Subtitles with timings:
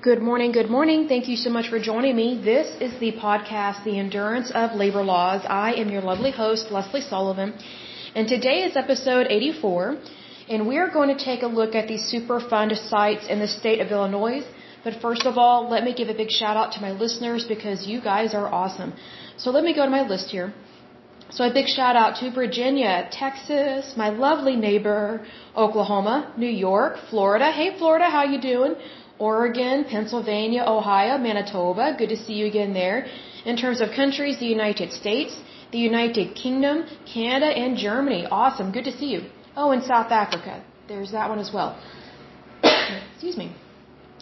[0.00, 1.08] Good morning, good morning.
[1.08, 2.40] Thank you so much for joining me.
[2.40, 5.42] This is the podcast, The Endurance of Labor Laws.
[5.44, 7.52] I am your lovely host, Lesley Sullivan,
[8.14, 9.98] and today is episode 84,
[10.50, 13.80] and we are going to take a look at the Superfund sites in the state
[13.80, 14.42] of Illinois.
[14.84, 17.88] But first of all, let me give a big shout out to my listeners because
[17.88, 18.92] you guys are awesome.
[19.36, 20.54] So let me go to my list here.
[21.30, 25.26] So a big shout out to Virginia, Texas, my lovely neighbor,
[25.56, 27.50] Oklahoma, New York, Florida.
[27.50, 28.76] Hey Florida, how you doing?
[29.18, 31.94] Oregon, Pennsylvania, Ohio, Manitoba.
[31.98, 33.06] Good to see you again there.
[33.44, 35.36] In terms of countries, the United States,
[35.72, 38.26] the United Kingdom, Canada, and Germany.
[38.30, 38.72] Awesome.
[38.72, 39.22] Good to see you.
[39.56, 40.62] Oh, and South Africa.
[40.86, 41.78] There's that one as well.
[43.12, 43.54] Excuse me.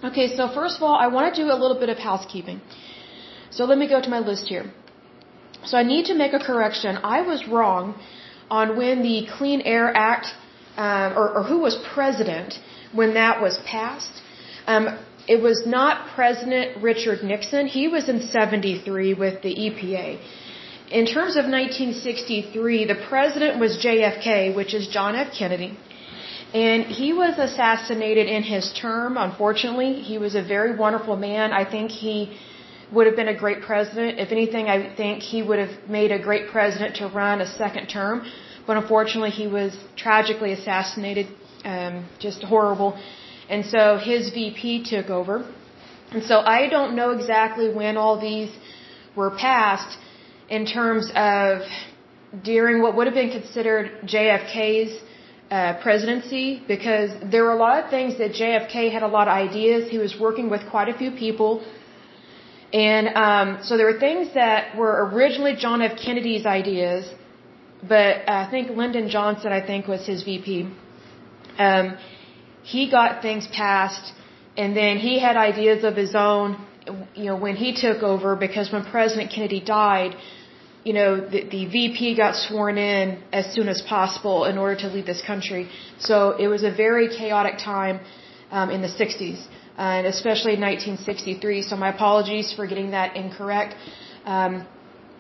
[0.03, 2.61] Okay, so first of all, I want to do a little bit of housekeeping.
[3.51, 4.71] So let me go to my list here.
[5.65, 6.99] So I need to make a correction.
[7.03, 7.95] I was wrong
[8.51, 10.27] on when the Clean Air Act,
[10.77, 12.55] um, or, or who was president
[12.93, 14.23] when that was passed.
[14.67, 14.99] Um,
[15.29, 17.67] it was not President Richard Nixon.
[17.67, 20.19] He was in 73 with the EPA.
[20.91, 25.33] In terms of 1963, the president was JFK, which is John F.
[25.37, 25.77] Kennedy.
[26.55, 29.95] And he was assassinated in his term, unfortunately.
[29.95, 31.53] He was a very wonderful man.
[31.53, 32.39] I think he
[32.93, 34.21] would have been a great president.
[34.21, 37.89] If anything, I think he would have made a great president to run a second
[37.89, 38.25] term.
[38.65, 41.27] But unfortunately, he was tragically assassinated.
[41.65, 42.97] Um, just horrible.
[43.49, 45.45] And so his VP took over.
[46.11, 48.51] And so I don't know exactly when all these
[49.15, 49.99] were passed
[50.49, 51.63] in terms of
[52.43, 55.01] during what would have been considered JFK's
[55.51, 59.35] uh, presidency because there were a lot of things that JFK had a lot of
[59.35, 59.91] ideas.
[59.91, 61.65] He was working with quite a few people.
[62.73, 65.97] And um, so there were things that were originally John F.
[66.05, 67.09] Kennedy's ideas,
[67.83, 70.69] but I think Lyndon Johnson, I think, was his VP.
[71.59, 71.97] Um,
[72.75, 74.13] he got things passed
[74.57, 76.49] and then he had ideas of his own
[77.15, 80.13] you know when he took over because when president kennedy died
[80.87, 84.89] you know the, the vp got sworn in as soon as possible in order to
[84.95, 85.69] lead this country.
[86.09, 87.97] So it was a very chaotic time
[88.57, 93.17] um, in the 60s uh, and especially in 1963 so my apologies for getting that
[93.23, 93.75] incorrect.
[94.37, 94.55] Um,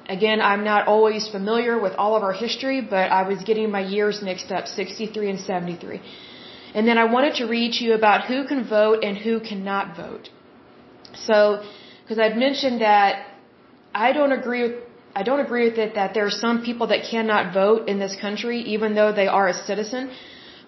[0.08, 3.84] again i'm not always familiar with all of our history but i was getting my
[3.96, 6.00] years mixed up 63 and 73
[6.76, 9.96] and then I wanted to read to you about who can vote and who cannot
[9.96, 10.28] vote.
[11.28, 11.36] So,
[12.02, 13.12] because I've mentioned that
[14.06, 14.74] I don't agree with
[15.20, 18.14] I don't agree with it that there are some people that cannot vote in this
[18.24, 20.10] country even though they are a citizen.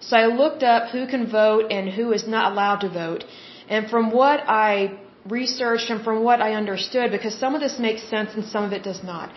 [0.07, 3.25] So I looked up who can vote and who is not allowed to vote.
[3.75, 4.97] And from what I
[5.37, 8.73] researched and from what I understood, because some of this makes sense and some of
[8.77, 9.29] it does not.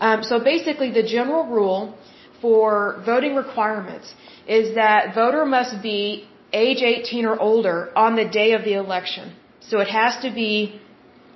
[0.00, 1.94] Um, so basically, the general rule
[2.40, 4.14] for voting requirements
[4.46, 9.34] is that voter must be age 18 or older on the day of the election.
[9.60, 10.80] So it has to be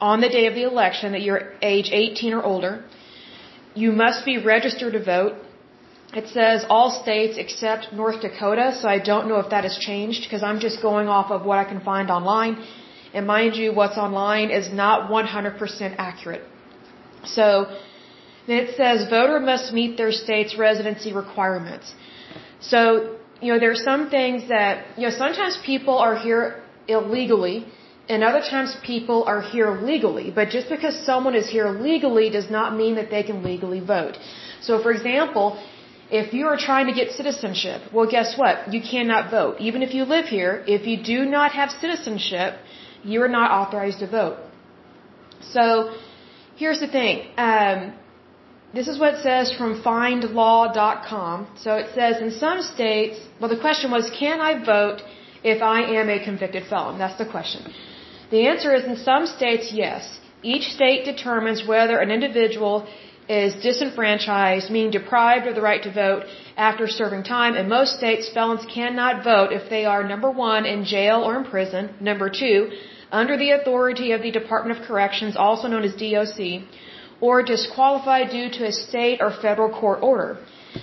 [0.00, 2.84] on the day of the election that you're age 18 or older.
[3.74, 5.34] You must be registered to vote.
[6.12, 10.22] It says all states except North Dakota, so I don't know if that has changed
[10.24, 12.64] because I'm just going off of what I can find online.
[13.14, 16.44] And mind you, what's online is not 100% accurate.
[17.24, 17.76] So
[18.46, 21.94] then it says voter must meet their state's residency requirements.
[22.60, 27.66] So, you know, there are some things that, you know, sometimes people are here illegally
[28.08, 30.30] and other times people are here legally.
[30.30, 34.18] But just because someone is here legally does not mean that they can legally vote.
[34.60, 35.46] So, for example,
[36.10, 38.72] if you are trying to get citizenship, well, guess what?
[38.74, 39.56] You cannot vote.
[39.60, 42.58] Even if you live here, if you do not have citizenship,
[43.04, 44.38] you are not authorized to vote.
[45.40, 45.94] So,
[46.56, 47.28] here's the thing.
[47.36, 47.94] Um,
[48.72, 51.48] this is what it says from findlaw.com.
[51.56, 55.02] So it says in some states, well, the question was, can I vote
[55.42, 56.98] if I am a convicted felon?
[56.98, 57.72] That's the question.
[58.30, 60.20] The answer is in some states, yes.
[60.42, 62.86] Each state determines whether an individual
[63.28, 66.24] is disenfranchised, meaning deprived of the right to vote
[66.56, 67.54] after serving time.
[67.54, 71.44] In most states, felons cannot vote if they are number one, in jail or in
[71.44, 72.70] prison, number two,
[73.12, 76.62] under the authority of the Department of Corrections, also known as DOC,
[77.20, 80.38] or disqualified due to a state or federal court order.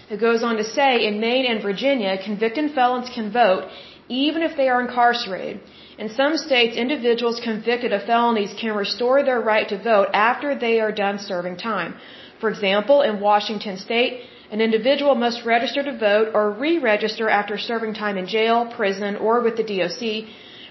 [0.09, 3.63] It goes on to say, in Maine and Virginia, convicted felons can vote
[4.09, 5.59] even if they are incarcerated.
[5.97, 10.79] In some states, individuals convicted of felonies can restore their right to vote after they
[10.79, 11.95] are done serving time.
[12.39, 17.95] For example, in Washington state, an individual must register to vote or re-register after serving
[17.95, 20.29] time in jail, prison, or with the DOC.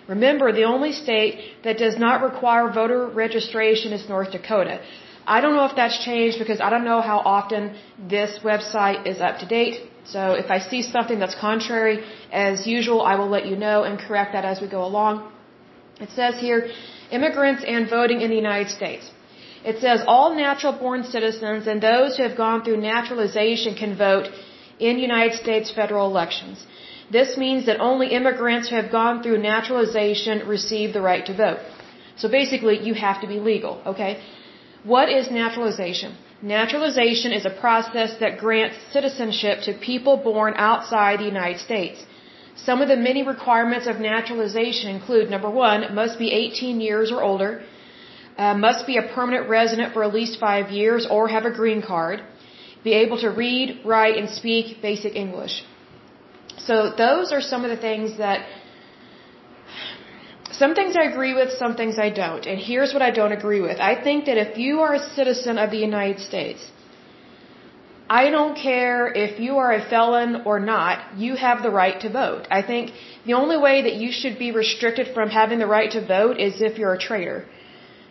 [0.09, 4.81] Remember, the only state that does not require voter registration is North Dakota.
[5.26, 9.20] I don't know if that's changed because I don't know how often this website is
[9.20, 9.81] up to date.
[10.05, 13.99] So if I see something that's contrary, as usual, I will let you know and
[13.99, 15.14] correct that as we go along.
[16.00, 16.70] It says here,
[17.11, 19.11] immigrants and voting in the United States.
[19.64, 24.29] It says all natural born citizens and those who have gone through naturalization can vote
[24.79, 26.64] in United States federal elections.
[27.11, 31.61] This means that only immigrants who have gone through naturalization receive the right to vote.
[32.17, 34.20] So basically, you have to be legal, okay?
[34.84, 36.17] What is naturalization?
[36.43, 42.05] Naturalization is a process that grants citizenship to people born outside the United States.
[42.56, 47.23] Some of the many requirements of naturalization include number one, must be 18 years or
[47.23, 47.62] older,
[48.38, 51.82] uh, must be a permanent resident for at least five years or have a green
[51.82, 52.22] card,
[52.84, 55.64] be able to read, write, and speak basic English.
[56.58, 58.46] So those are some of the things that
[60.52, 62.46] some things I agree with, some things I don't.
[62.46, 63.78] And here's what I don't agree with.
[63.81, 66.70] I think that if you are a citizen of the United States,
[68.08, 72.08] I don't care if you are a felon or not, you have the right to
[72.08, 72.46] vote.
[72.50, 72.93] I think
[73.25, 76.62] the only way that you should be restricted from having the right to vote is
[76.62, 77.44] if you're a traitor.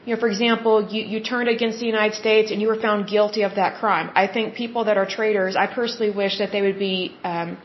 [0.05, 3.07] You know, for example, you, you turned against the United States and you were found
[3.07, 4.11] guilty of that crime.
[4.13, 7.57] I think people that are traitors, I personally wish that they would be, um,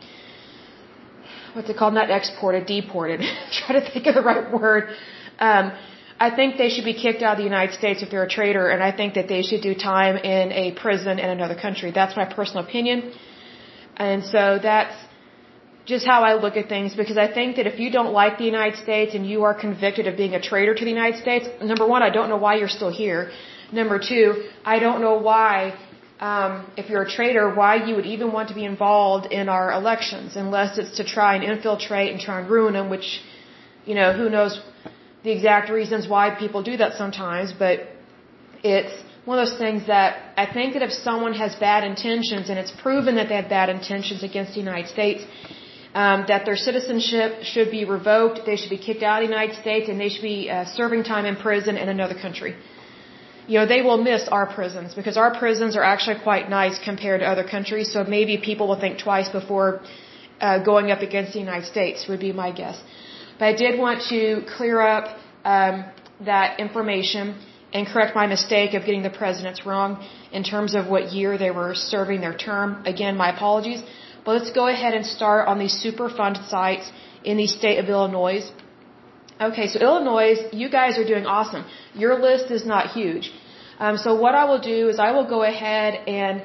[1.54, 1.94] what's it called?
[1.94, 3.20] Not exported, deported.
[3.52, 4.90] Try to think of the right word.
[5.38, 5.72] Um,
[6.18, 8.68] I think they should be kicked out of the United States if they're a traitor,
[8.68, 11.92] and I think that they should do time in a prison in another country.
[11.92, 13.12] That's my personal opinion.
[13.96, 14.96] And so that's
[15.86, 18.44] just how I look at things because I think that if you don't like the
[18.44, 21.86] United States and you are convicted of being a traitor to the United States, number
[21.94, 23.30] one, I don't know why you're still here.
[23.72, 24.26] Number two,
[24.64, 25.54] I don't know why,
[26.20, 29.72] um, if you're a traitor, why you would even want to be involved in our
[29.72, 33.20] elections unless it's to try and infiltrate and try and ruin them, which,
[33.86, 34.60] you know, who knows
[35.24, 37.88] the exact reasons why people do that sometimes, but
[38.62, 38.92] it's
[39.24, 42.74] one of those things that I think that if someone has bad intentions and it's
[42.82, 45.24] proven that they have bad intentions against the United States,
[45.94, 49.56] um, that their citizenship should be revoked, they should be kicked out of the United
[49.56, 52.54] States, and they should be uh, serving time in prison in another country.
[53.50, 57.18] You know, they will miss our prisons because our prisons are actually quite nice compared
[57.22, 59.68] to other countries, so maybe people will think twice before
[60.40, 62.78] uh, going up against the United States, would be my guess.
[63.38, 64.20] But I did want to
[64.56, 65.06] clear up
[65.54, 65.84] um,
[66.30, 67.24] that information
[67.72, 69.90] and correct my mistake of getting the presidents wrong
[70.30, 72.68] in terms of what year they were serving their term.
[72.94, 73.82] Again, my apologies.
[74.24, 76.86] But let's go ahead and start on these Superfund sites
[77.24, 78.42] in the state of Illinois.
[79.40, 81.64] Okay, so Illinois, you guys are doing awesome.
[81.94, 83.32] Your list is not huge.
[83.84, 86.42] Um, so what I will do is I will go ahead and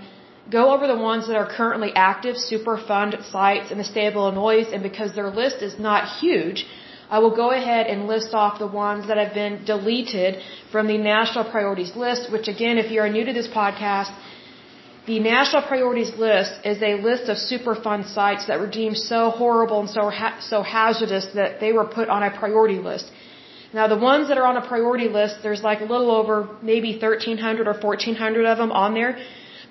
[0.57, 4.63] go over the ones that are currently active Superfund sites in the state of Illinois,
[4.73, 6.65] and because their list is not huge,
[7.09, 10.41] I will go ahead and list off the ones that have been deleted
[10.71, 14.11] from the national priorities list, which again, if you are new to this podcast,
[15.05, 19.81] the national priorities list is a list of Superfund sites that were deemed so horrible
[19.81, 23.11] and so ha- so hazardous that they were put on a priority list.
[23.77, 26.35] Now the ones that are on a priority list, there's like a little over
[26.71, 29.13] maybe 1,300 or 1,400 of them on there,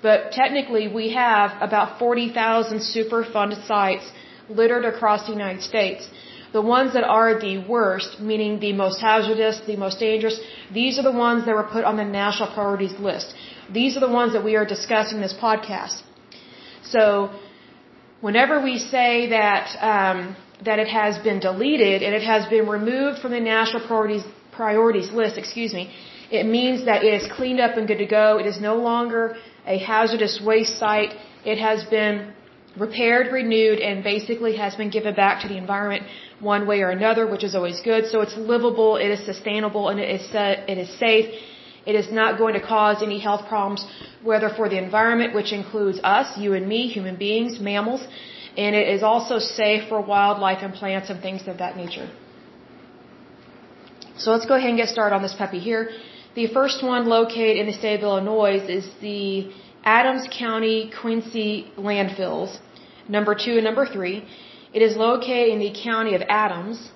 [0.07, 4.05] but technically we have about 40,000 Superfund sites
[4.59, 6.07] littered across the United States.
[6.53, 10.39] The ones that are the worst, meaning the most hazardous, the most dangerous,
[10.79, 13.33] these are the ones that were put on the national priorities list.
[13.79, 16.03] These are the ones that we are discussing in this podcast.
[16.95, 17.03] So,
[18.21, 20.35] whenever we say that um,
[20.65, 25.11] that it has been deleted and it has been removed from the national priorities priorities
[25.11, 25.83] list, excuse me,
[26.31, 28.37] it means that it is cleaned up and good to go.
[28.43, 29.35] It is no longer
[29.67, 31.13] a hazardous waste site.
[31.43, 32.33] It has been
[32.77, 36.03] repaired, renewed, and basically has been given back to the environment
[36.39, 38.05] one way or another, which is always good.
[38.05, 41.27] So it's livable, it is sustainable, and it is, it is safe
[41.85, 43.85] it is not going to cause any health problems,
[44.23, 48.05] whether for the environment, which includes us, you and me, human beings, mammals,
[48.57, 52.09] and it is also safe for wildlife and plants and things of that nature.
[54.17, 55.89] So let's go ahead and get started on this puppy here.
[56.35, 59.51] The first one located in the state of Illinois is the
[59.83, 62.57] Adams County Quincy landfills,
[63.07, 64.25] number two and number three.
[64.73, 66.91] It is located in the county of Adams,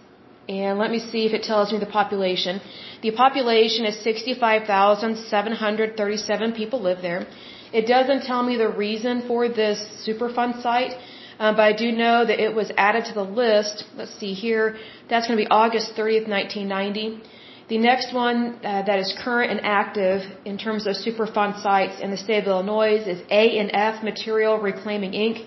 [0.49, 2.59] and let me see if it tells me the population.
[3.01, 7.25] The population is 65,737 people live there.
[7.71, 10.97] It doesn't tell me the reason for this Superfund site,
[11.39, 13.85] uh, but I do know that it was added to the list.
[13.95, 14.77] Let's see here.
[15.09, 17.21] That's going to be August 30th, 1990.
[17.69, 22.09] The next one uh, that is current and active in terms of Superfund sites in
[22.11, 25.45] the state of Illinois is A&F Material Reclaiming Inc.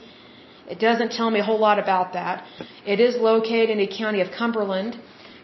[0.69, 2.47] It doesn't tell me a whole lot about that.
[2.87, 4.99] It is located in the county of Cumberland.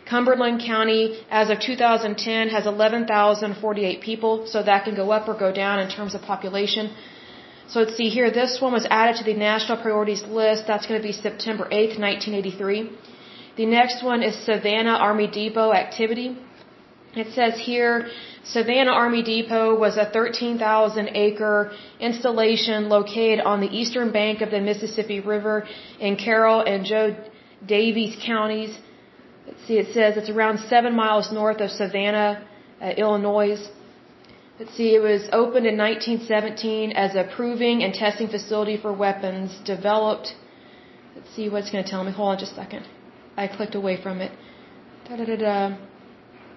[0.09, 5.52] Cumberland County, as of 2010, has 11,048 people, so that can go up or go
[5.52, 6.90] down in terms of population.
[7.70, 10.66] So let's see here, this one was added to the national priorities list.
[10.66, 12.90] That's going to be September 8th, 1983.
[13.58, 16.28] The next one is Savannah Army Depot activity.
[17.14, 18.08] It says here,
[18.42, 24.60] Savannah Army Depot was a 13,000 acre installation located on the eastern bank of the
[24.60, 25.66] Mississippi River
[26.00, 27.16] in Carroll and Jo
[27.66, 28.78] Daviess counties.
[29.46, 32.46] Let's see, it says it's around seven miles north of Savannah,
[32.80, 33.58] uh, Illinois.
[34.58, 39.56] Let's see, it was opened in 1917 as a proving and testing facility for weapons
[39.64, 40.34] developed.
[41.14, 42.10] Let's see what's going to tell me.
[42.10, 42.84] Hold on just a second.
[43.36, 44.32] I clicked away from it.
[45.04, 45.76] Da da da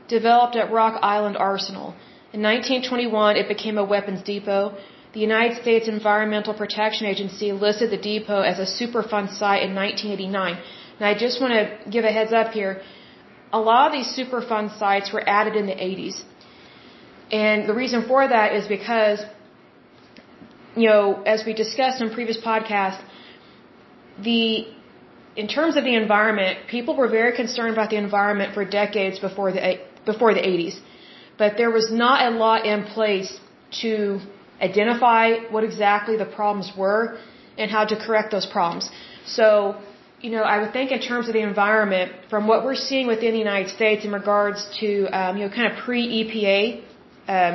[0.07, 1.93] developed at Rock Island Arsenal.
[2.33, 4.63] In 1921, it became a weapons depot.
[5.13, 10.57] The United States Environmental Protection Agency listed the depot as a Superfund site in 1989.
[10.97, 11.63] And I just want to
[11.95, 12.81] give a heads up here.
[13.53, 16.23] A lot of these Superfund sites were added in the 80s.
[17.31, 19.23] And the reason for that is because,
[20.75, 23.01] you know, as we discussed in previous podcasts,
[24.21, 24.67] the
[25.35, 29.51] in terms of the environment, people were very concerned about the environment for decades before
[29.53, 30.79] the before the 80s.
[31.37, 33.39] But there was not a law in place
[33.81, 34.19] to
[34.61, 37.17] identify what exactly the problems were
[37.57, 38.89] and how to correct those problems.
[39.25, 39.81] So,
[40.19, 43.31] you know, I would think in terms of the environment, from what we're seeing within
[43.31, 46.83] the United States in regards to, um, you know, kind of pre-EPA
[47.33, 47.53] um,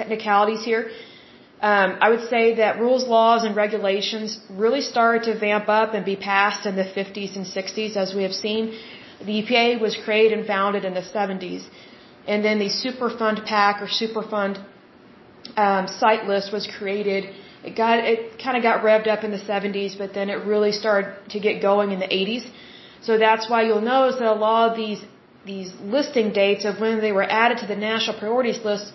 [0.00, 0.82] technicalities here,
[1.70, 6.04] um, I would say that rules, laws, and regulations really started to vamp up and
[6.12, 8.64] be passed in the 50s and 60s, as we have seen.
[9.28, 11.64] The EPA was created and founded in the 70s
[12.28, 14.56] and then the Superfund PAC or Superfund
[15.56, 17.22] um, site list was created.
[17.68, 20.72] It got it kind of got revved up in the 70s, but then it really
[20.82, 22.44] started to get going in the 80s.
[23.06, 25.00] So that's why you'll notice that a lot of these
[25.52, 28.92] these listing dates of when they were added to the national priorities list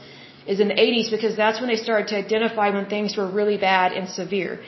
[0.47, 3.57] is in the 80s because that's when they started to identify when things were really
[3.57, 4.59] bad and severe.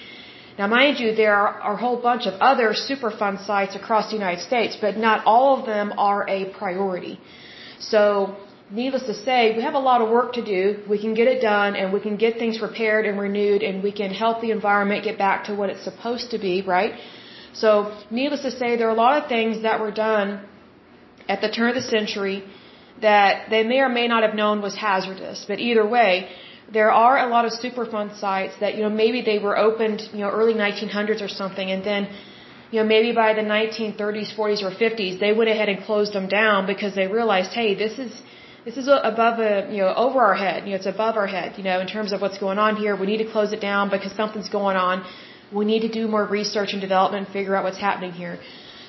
[0.58, 4.41] Now, mind you, there are a whole bunch of other Superfund sites across the United
[4.41, 7.20] States, but not all of them are a priority.
[7.79, 8.38] So
[8.72, 10.62] needless to say, we have a lot of work to do.
[10.89, 13.91] We can get it done and we can get things repaired and renewed and we
[13.91, 16.94] can help the environment get back to what it's supposed to be, right?
[17.53, 17.70] So,
[18.10, 20.41] needless to say, there are a lot of things that were done
[21.27, 22.44] at the turn of the century
[23.01, 25.45] that they may or may not have known was hazardous.
[25.47, 26.29] But either way,
[26.71, 30.19] there are a lot of Superfund sites that, you know, maybe they were opened, you
[30.19, 32.07] know, early 1900s or something and then
[32.71, 36.27] you know, maybe by the 1930s, 40s, or 50s, they went ahead and closed them
[36.27, 38.11] down because they realized, hey, this is
[38.65, 40.65] this is above a, you know, over our head.
[40.65, 42.95] You know, it's above our head, you know, in terms of what's going on here.
[42.95, 45.05] We need to close it down because something's going on.
[45.59, 48.39] We need to do more research and development and figure out what's happening here.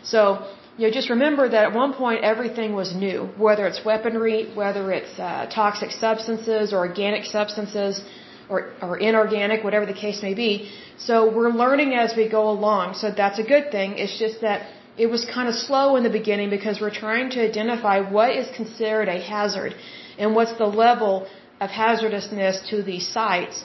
[0.03, 0.49] So,
[0.79, 4.93] you know, just remember that at one point everything was new, whether it's weaponry, whether
[4.93, 8.03] it's uh, toxic substances or organic substances
[8.51, 10.71] or, or inorganic, whatever the case may be.
[10.99, 12.95] So we're learning as we go along.
[12.95, 13.99] So that's a good thing.
[13.99, 14.69] It's just that
[14.99, 18.47] it was kind of slow in the beginning because we're trying to identify what is
[18.55, 19.75] considered a hazard
[20.19, 21.27] and what's the level
[21.61, 23.65] of hazardousness to these sites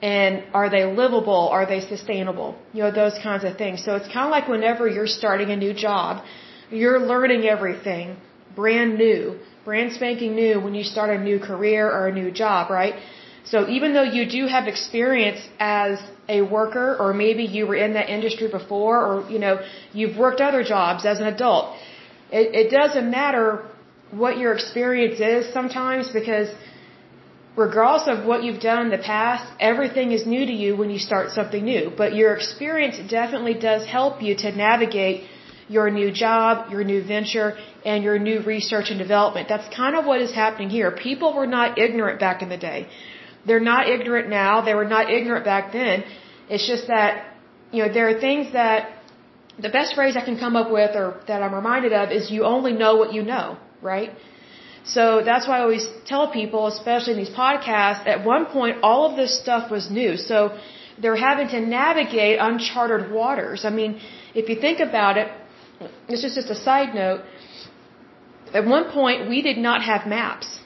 [0.00, 4.06] and are they livable are they sustainable you know those kinds of things so it's
[4.06, 6.24] kind of like whenever you're starting a new job
[6.70, 8.16] you're learning everything
[8.54, 9.38] brand new.
[9.64, 12.94] Brand spanking new when you start a new career or a new job right?
[13.44, 17.94] So even though you do have experience as a worker or maybe you were in
[17.98, 19.54] that industry before or you know
[19.98, 21.76] you've worked other jobs as an adult
[22.30, 23.44] it, it doesn't matter
[24.10, 26.48] what your experience is sometimes because
[27.56, 30.98] regardless of what you've done in the past everything is new to you when you
[30.98, 31.90] start something new.
[32.02, 35.24] But your experience definitely does help you to navigate
[35.68, 40.04] your new job your new venture and your new research and development that's kind of
[40.04, 42.88] what is happening here people were not ignorant back in the day
[43.48, 44.52] they're not ignorant now.
[44.68, 46.04] They were not ignorant back then.
[46.48, 47.10] It's just that,
[47.72, 48.78] you know, there are things that
[49.66, 52.44] the best phrase I can come up with or that I'm reminded of is you
[52.54, 53.46] only know what you know,
[53.92, 54.10] right?
[54.84, 59.02] So that's why I always tell people, especially in these podcasts, at one point all
[59.08, 60.16] of this stuff was new.
[60.16, 60.38] So
[61.00, 63.64] they're having to navigate uncharted waters.
[63.64, 64.00] I mean,
[64.34, 65.28] if you think about it,
[66.08, 67.20] this is just a side note.
[68.52, 70.58] At one point, we did not have maps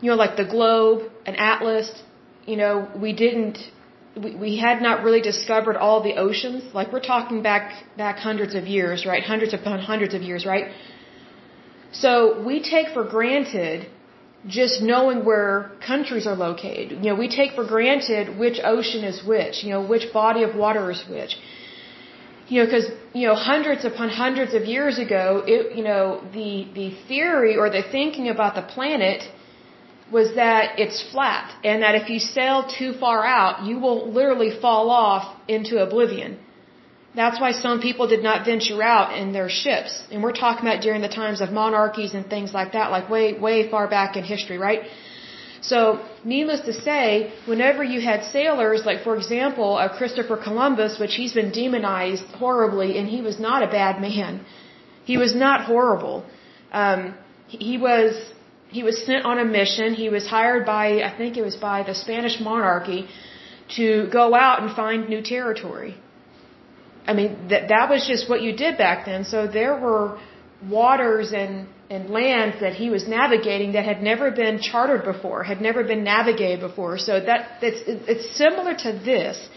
[0.00, 1.90] you know, like the globe, an atlas,
[2.46, 3.58] you know, we didn't,
[4.24, 6.62] we, we had not really discovered all the oceans.
[6.74, 9.22] Like we're talking back, back hundreds of years, right?
[9.22, 10.66] Hundreds upon hundreds of years, right?
[11.92, 13.88] So we take for granted
[14.46, 16.90] just knowing where countries are located.
[16.92, 20.54] You know, we take for granted which ocean is which, you know, which body of
[20.54, 21.36] water is which.
[22.48, 26.68] You know, because, you know, hundreds upon hundreds of years ago, it, you know, the,
[26.74, 29.22] the theory or the thinking about the planet
[30.12, 34.52] was that it's flat and that if you sail too far out, you will literally
[34.60, 36.38] fall off into oblivion.
[37.16, 40.04] That's why some people did not venture out in their ships.
[40.12, 43.32] And we're talking about during the times of monarchies and things like that, like way,
[43.32, 44.82] way far back in history, right?
[45.60, 51.14] So, needless to say, whenever you had sailors, like for example, uh, Christopher Columbus, which
[51.14, 54.44] he's been demonized horribly, and he was not a bad man.
[55.04, 56.24] He was not horrible.
[56.72, 57.14] Um,
[57.48, 58.12] he was
[58.68, 59.94] he was sent on a mission.
[59.94, 63.08] He was hired by I think it was by the Spanish monarchy
[63.76, 65.96] to go out and find new territory.
[67.06, 69.24] I mean, that that was just what you did back then.
[69.24, 70.18] So there were
[70.68, 75.60] waters and and lands that he was navigating that had never been chartered before, had
[75.60, 76.98] never been navigated before.
[76.98, 79.48] So that that's it's similar to this,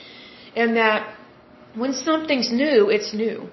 [0.55, 1.15] in that
[1.75, 3.49] when something's new, it's new.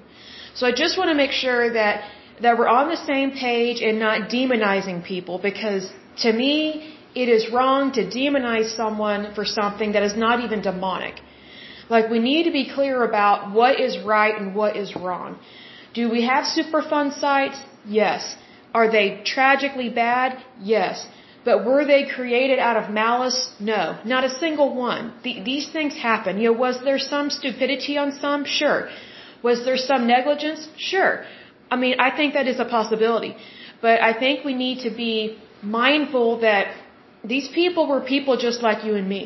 [0.55, 2.05] So I just want to make sure that
[2.43, 5.91] that we're on the same page and not demonizing people because
[6.25, 11.15] to me it is wrong to demonize someone for something that is not even demonic.
[11.89, 15.39] Like we need to be clear about what is right and what is wrong.
[15.95, 17.59] Do we have Superfund sites?
[17.87, 18.37] Yes.
[18.79, 20.31] Are they tragically bad?
[20.75, 21.07] Yes.
[21.49, 23.41] But were they created out of malice?
[23.73, 23.83] No.
[24.13, 25.05] Not a single one.
[25.25, 26.33] The, these things happen.
[26.41, 28.41] You know, was there some stupidity on some?
[28.59, 28.81] Sure.
[29.49, 30.69] Was there some negligence?
[30.91, 31.13] Sure.
[31.71, 33.33] I mean, I think that is a possibility.
[33.87, 35.15] But I think we need to be
[35.63, 36.67] mindful that
[37.33, 39.25] these people were people just like you and me.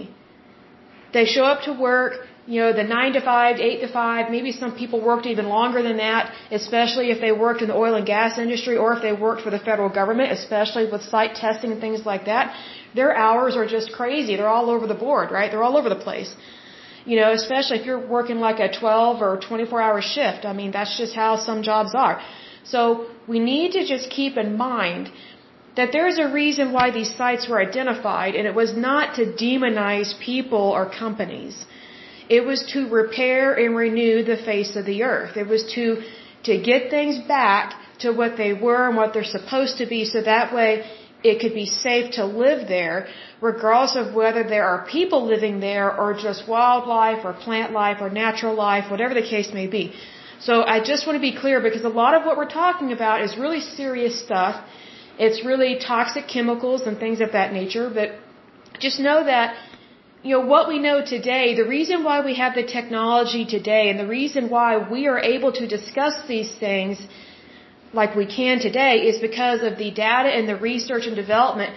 [1.16, 2.12] They show up to work,
[2.46, 5.82] you know, the 9 to 5, 8 to 5, maybe some people worked even longer
[5.82, 9.12] than that, especially if they worked in the oil and gas industry or if they
[9.12, 12.56] worked for the federal government, especially with site testing and things like that.
[12.94, 14.36] Their hours are just crazy.
[14.36, 15.50] They're all over the board, right?
[15.50, 16.34] They're all over the place.
[17.04, 20.44] You know, especially if you're working like a 12 or 24 hour shift.
[20.44, 22.20] I mean, that's just how some jobs are.
[22.64, 25.10] So we need to just keep in mind
[25.76, 30.18] that there's a reason why these sites were identified, and it was not to demonize
[30.18, 31.64] people or companies.
[32.36, 35.36] It was to repair and renew the face of the earth.
[35.36, 35.86] It was to
[36.48, 40.22] to get things back to what they were and what they're supposed to be, so
[40.22, 40.70] that way
[41.22, 43.08] it could be safe to live there,
[43.42, 48.08] regardless of whether there are people living there or just wildlife or plant life or
[48.08, 49.92] natural life, whatever the case may be.
[50.40, 53.22] So I just want to be clear because a lot of what we're talking about
[53.26, 54.64] is really serious stuff.
[55.18, 58.08] It's really toxic chemicals and things of that nature, but
[58.86, 59.54] just know that
[60.22, 63.98] you know what we know today, the reason why we have the technology today and
[63.98, 67.00] the reason why we are able to discuss these things
[67.92, 71.74] like we can today is because of the data and the research and development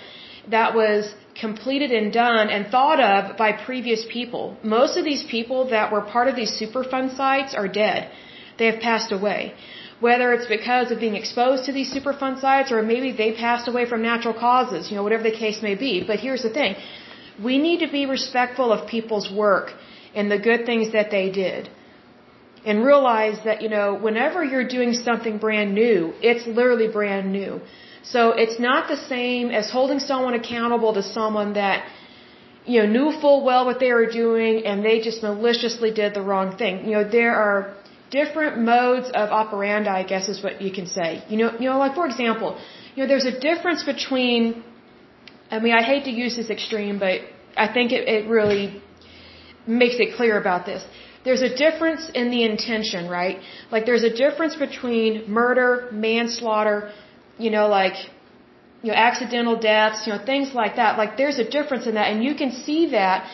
[0.49, 4.57] that was completed and done and thought of by previous people.
[4.61, 8.11] Most of these people that were part of these Superfund sites are dead.
[8.57, 9.53] They have passed away.
[10.01, 13.85] Whether it's because of being exposed to these Superfund sites or maybe they passed away
[13.85, 16.03] from natural causes, you know, whatever the case may be.
[16.05, 16.75] But here's the thing.
[17.41, 19.71] We need to be respectful of people's work
[20.15, 21.69] and the good things that they did.
[22.65, 27.59] And realize that, you know, whenever you're doing something brand new, it's literally brand new.
[28.03, 31.85] So it's not the same as holding someone accountable to someone that,
[32.65, 36.21] you know, knew full well what they were doing and they just maliciously did the
[36.21, 36.85] wrong thing.
[36.85, 37.73] You know, there are
[38.11, 41.23] different modes of operandi, I guess is what you can say.
[41.27, 42.57] You know, you know, like for example,
[42.95, 44.63] you know, there's a difference between.
[45.53, 47.15] I mean, I hate to use this extreme, but
[47.65, 48.65] I think it, it really
[49.81, 50.81] makes it clear about this.
[51.25, 53.37] There's a difference in the intention, right?
[53.73, 56.77] Like there's a difference between murder, manslaughter,
[57.45, 57.97] you know, like
[58.81, 60.97] you know, accidental deaths, you know, things like that.
[61.01, 63.29] Like there's a difference in that, and you can see that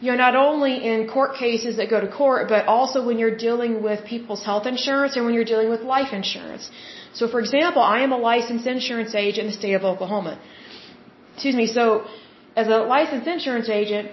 [0.00, 3.36] you know, not only in court cases that go to court, but also when you're
[3.36, 6.70] dealing with people's health insurance and when you're dealing with life insurance.
[7.12, 10.38] So, for example, I am a licensed insurance agent in the state of Oklahoma.
[11.38, 11.66] Excuse me.
[11.78, 11.84] So,
[12.62, 14.06] as a licensed insurance agent,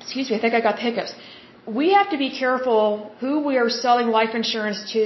[0.00, 1.12] excuse me, I think I got the hiccups.
[1.80, 5.04] We have to be careful who we are selling life insurance to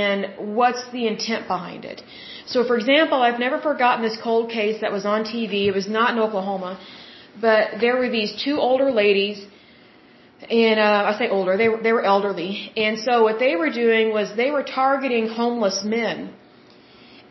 [0.00, 2.02] and what's the intent behind it.
[2.52, 5.54] So, for example, I've never forgotten this cold case that was on TV.
[5.72, 6.72] It was not in Oklahoma
[7.40, 9.44] but there were these two older ladies
[10.50, 13.70] and uh, I say older, they were they were elderly, and so what they were
[13.70, 16.32] doing was they were targeting homeless men,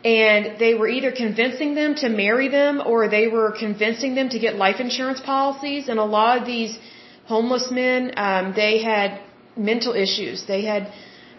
[0.04, 4.38] and they were either convincing them to marry them or they were convincing them to
[4.38, 5.88] get life insurance policies.
[5.88, 6.78] And a lot of these
[7.26, 9.20] homeless men, um, they had
[9.56, 10.46] mental issues.
[10.46, 10.92] They had,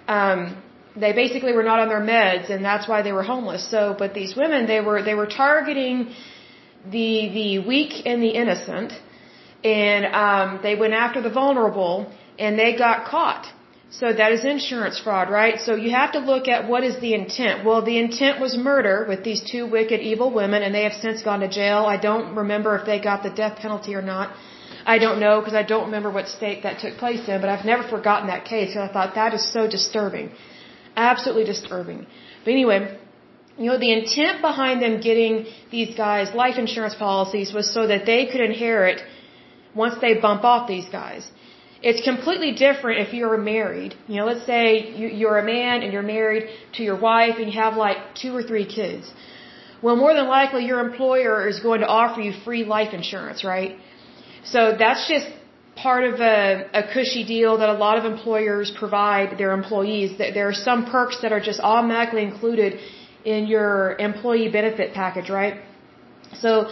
[0.08, 0.62] um,
[0.96, 3.70] they basically were not on their meds, and that's why they were homeless.
[3.70, 6.14] So, but these women, they were they were targeting
[6.86, 8.92] the the weak and the innocent,
[9.64, 13.46] and um, they went after the vulnerable, and they got caught.
[13.92, 15.60] So that is insurance fraud, right?
[15.60, 17.66] So you have to look at what is the intent.
[17.66, 21.24] Well, the intent was murder with these two wicked, evil women, and they have since
[21.24, 21.86] gone to jail.
[21.86, 24.32] I don't remember if they got the death penalty or not.
[24.86, 27.66] I don't know because I don't remember what state that took place in, but I've
[27.66, 28.76] never forgotten that case.
[28.76, 30.32] And I thought that is so disturbing.
[30.96, 32.06] Absolutely disturbing.
[32.44, 32.80] But anyway,
[33.58, 38.06] you know, the intent behind them getting these guys life insurance policies was so that
[38.06, 39.02] they could inherit
[39.76, 41.30] once they bump off these guys.
[41.82, 43.96] It's completely different if you're married.
[44.08, 47.60] You know, let's say you're a man and you're married to your wife and you
[47.60, 49.12] have like two or three kids.
[49.82, 53.78] Well, more than likely your employer is going to offer you free life insurance, right?
[54.44, 55.28] So that's just
[55.78, 60.18] part of a, a cushy deal that a lot of employers provide their employees.
[60.18, 62.80] There are some perks that are just automatically included
[63.24, 65.62] in your employee benefit package, right?
[66.44, 66.70] So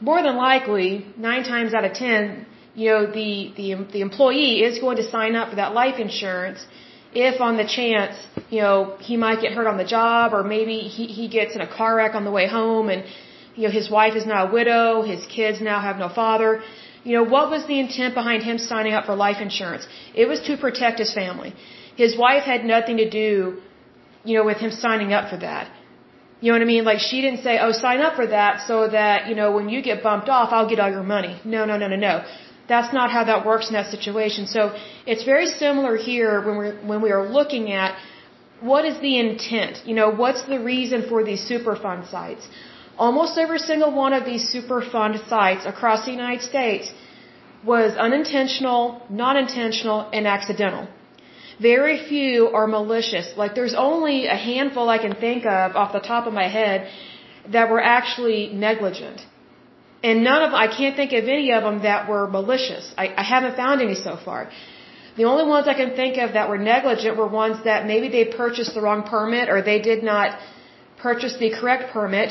[0.00, 4.78] more than likely, nine times out of ten, you know, the, the, the employee is
[4.78, 6.66] going to sign up for that life insurance
[7.14, 8.16] if on the chance,
[8.50, 11.60] you know, he might get hurt on the job or maybe he, he gets in
[11.60, 13.04] a car wreck on the way home and,
[13.54, 16.62] you know, his wife is now a widow, his kids now have no father.
[17.04, 19.86] You know, what was the intent behind him signing up for life insurance?
[20.14, 21.54] It was to protect his family.
[21.96, 23.62] His wife had nothing to do,
[24.24, 25.70] you know, with him signing up for that.
[26.40, 26.84] You know what I mean?
[26.84, 29.82] Like she didn't say, "Oh, sign up for that so that, you know, when you
[29.82, 32.24] get bumped off, I'll get all your money." No, no, no, no, no.
[32.72, 34.46] That's not how that works in that situation.
[34.46, 34.62] So,
[35.06, 37.96] it's very similar here when we when we are looking at
[38.70, 39.82] what is the intent?
[39.88, 42.48] You know, what's the reason for these Superfund sites?
[42.96, 46.92] Almost every single one of these Superfund sites across the United States
[47.72, 50.86] was unintentional, non-intentional, and accidental.
[51.60, 53.26] Very few are malicious.
[53.36, 56.88] Like there's only a handful I can think of off the top of my head
[57.56, 59.26] that were actually negligent.
[60.08, 62.84] And none of I can't think of any of them that were malicious.
[63.02, 64.40] I, I haven't found any so far.
[65.18, 68.24] The only ones I can think of that were negligent were ones that maybe they
[68.42, 70.38] purchased the wrong permit or they did not
[71.06, 72.30] purchase the correct permit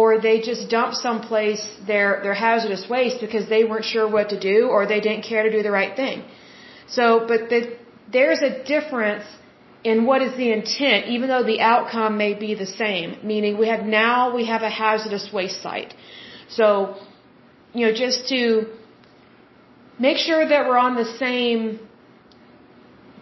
[0.00, 4.38] or they just dumped someplace their their hazardous waste because they weren't sure what to
[4.52, 6.24] do or they didn't care to do the right thing.
[6.96, 7.60] So, but the,
[8.16, 9.24] there's a difference
[9.92, 13.16] in what is the intent, even though the outcome may be the same.
[13.32, 15.94] Meaning, we have now we have a hazardous waste site.
[16.48, 16.96] So,
[17.74, 18.40] you know, just to
[19.98, 21.80] make sure that we're on the same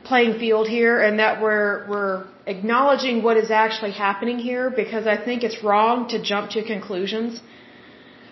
[0.05, 5.17] playing field here and that we're we're acknowledging what is actually happening here because I
[5.27, 7.41] think it's wrong to jump to conclusions.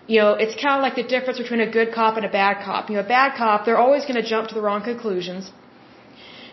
[0.06, 2.64] You know, it's kind of like the difference between a good cop and a bad
[2.64, 2.90] cop.
[2.90, 5.52] You know, a bad cop, they're always going to jump to the wrong conclusions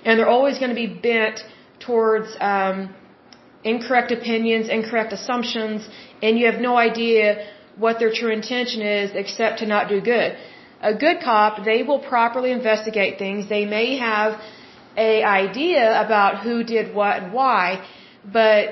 [0.05, 1.41] and they're always going to be bent
[1.79, 2.95] towards um,
[3.63, 5.87] incorrect opinions, incorrect assumptions,
[6.21, 7.45] and you have no idea
[7.77, 10.37] what their true intention is except to not do good.
[10.81, 13.49] A good cop, they will properly investigate things.
[13.49, 14.39] They may have
[14.95, 17.85] a idea about who did what and why,
[18.39, 18.63] but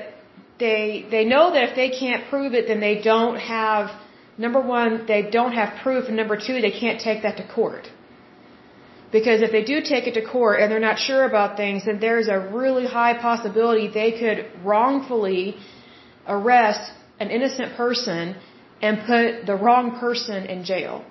[0.58, 3.90] they they know that if they can't prove it, then they don't have
[4.38, 7.88] number one, they don't have proof, and number two, they can't take that to court.
[9.12, 12.00] Because if they do take it to court and they're not sure about things, then
[12.00, 15.56] there's a really high possibility they could wrongfully
[16.26, 18.34] arrest an innocent person
[18.82, 21.04] and put the wrong person in jail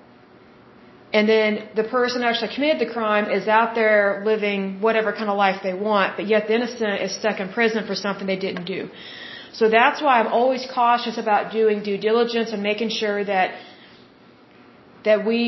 [1.16, 5.38] and then the person actually committed the crime is out there living whatever kind of
[5.38, 8.66] life they want, but yet the innocent is stuck in prison for something they didn't
[8.66, 8.90] do.
[9.60, 13.48] So that's why I'm always cautious about doing due diligence and making sure that
[15.06, 15.46] that we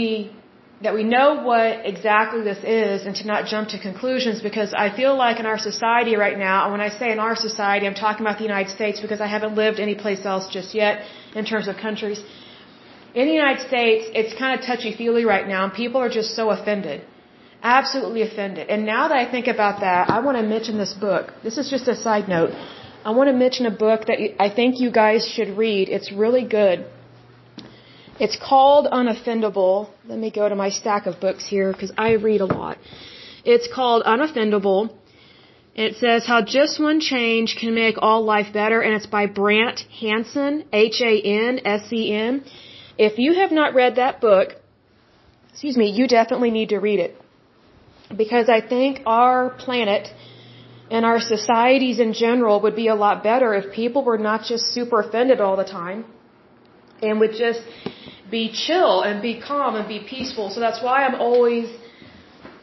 [0.84, 4.96] that we know what exactly this is and to not jump to conclusions because I
[4.96, 8.00] feel like in our society right now, and when I say in our society, I'm
[8.06, 11.04] talking about the United States because I haven't lived anyplace else just yet
[11.36, 12.22] in terms of countries
[13.20, 16.36] in the United States, it's kind of touchy feely right now, and people are just
[16.40, 17.06] so offended.
[17.64, 18.70] Absolutely offended.
[18.74, 21.34] And now that I think about that, I want to mention this book.
[21.44, 22.52] This is just a side note.
[23.04, 25.90] I want to mention a book that I think you guys should read.
[25.90, 26.86] It's really good.
[28.20, 29.90] It's called Unoffendable.
[30.08, 32.80] Let me go to my stack of books here because I read a lot.
[33.46, 34.96] It's called Unoffendable.
[35.76, 39.82] It says how just one change can make all life better, and it's by Brant
[40.02, 42.44] Hansen, H A N S E N.
[42.98, 44.56] If you have not read that book,
[45.52, 47.16] excuse me, you definitely need to read it.
[48.24, 50.08] Because I think our planet
[50.90, 54.74] and our societies in general would be a lot better if people were not just
[54.74, 56.06] super offended all the time
[57.04, 57.62] and would just
[58.30, 60.50] be chill and be calm and be peaceful.
[60.50, 61.68] So that's why I'm always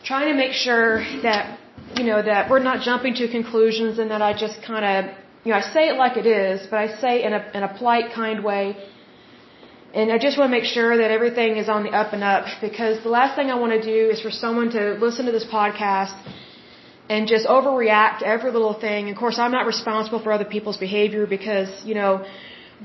[0.05, 1.59] trying to make sure that,
[1.97, 5.53] you know, that we're not jumping to conclusions and that I just kind of, you
[5.53, 8.13] know, I say it like it is, but I say in a, in a polite,
[8.15, 8.77] kind way
[9.95, 12.47] and I just want to make sure that everything is on the up and up
[12.61, 15.47] because the last thing I want to do is for someone to listen to this
[15.47, 16.17] podcast
[17.09, 19.11] and just overreact to every little thing.
[19.11, 22.13] Of course, I'm not responsible for other people's behavior because, you know,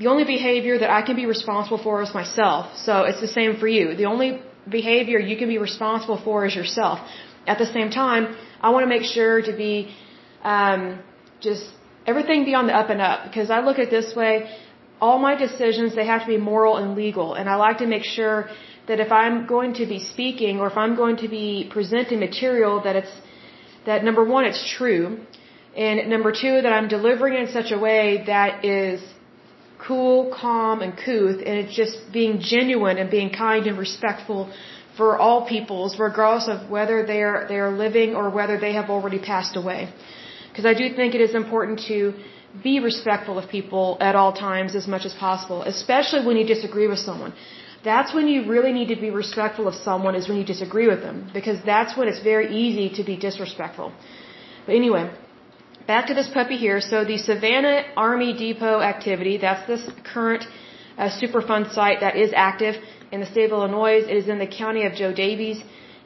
[0.00, 2.62] the only behavior that I can be responsible for is myself.
[2.86, 3.94] So it's the same for you.
[4.02, 4.30] The only
[4.78, 6.98] behavior you can be responsible for is yourself.
[7.46, 8.24] At the same time,
[8.62, 9.74] I want to make sure to be
[10.42, 10.82] um,
[11.40, 11.64] just
[12.06, 14.32] everything be on the up and up because I look at this way.
[15.06, 18.04] All my decisions they have to be moral and legal, and I like to make
[18.04, 18.50] sure
[18.88, 22.82] that if I'm going to be speaking or if I'm going to be presenting material
[22.86, 23.14] that it's
[23.86, 25.20] that number one it's true,
[25.74, 29.00] and number two that I'm delivering in such a way that is
[29.86, 34.50] cool, calm, and couth, and it's just being genuine and being kind and respectful
[34.96, 38.90] for all peoples, regardless of whether they are they are living or whether they have
[38.90, 39.80] already passed away.
[40.48, 42.12] Because I do think it is important to
[42.62, 46.88] be respectful of people at all times as much as possible, especially when you disagree
[46.88, 47.32] with someone.
[47.82, 51.00] That's when you really need to be respectful of someone is when you disagree with
[51.00, 53.92] them, because that's when it's very easy to be disrespectful.
[54.66, 55.10] But anyway,
[55.90, 56.80] back to this puppy here.
[56.90, 60.44] So the Savannah Army Depot activity, that's this current
[60.96, 62.74] uh, Superfund site that is active
[63.14, 63.96] in the state of Illinois.
[64.12, 65.58] It is in the county of Jo Daviess.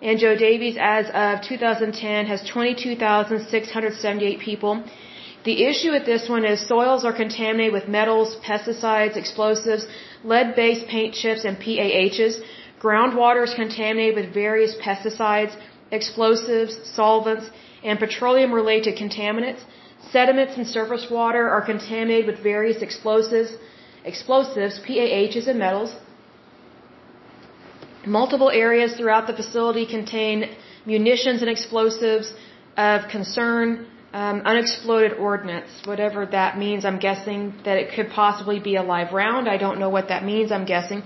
[0.07, 4.73] And Jo Daviess, as of 2010, has 22,678 people.
[5.49, 9.85] The issue with this one is soils are contaminated with metals, pesticides, explosives,
[10.33, 12.35] lead-based paint chips, and PAHs.
[12.85, 15.55] Groundwater is contaminated with various pesticides,
[15.99, 17.47] explosives, solvents,
[17.89, 19.63] and petroleum-related contaminants.
[20.13, 23.57] Sediments and surface water are contaminated with various explosives,
[24.05, 25.95] explosives, PAHs, and metals.
[28.07, 30.51] Multiple areas throughout the facility contain
[30.85, 32.33] munitions and explosives
[32.77, 36.85] of concern, um, unexploded ordnance, whatever that means.
[36.85, 39.49] I'm guessing that it could possibly be a live round.
[39.49, 40.53] I don't know what that means.
[40.53, 41.03] I'm guessing.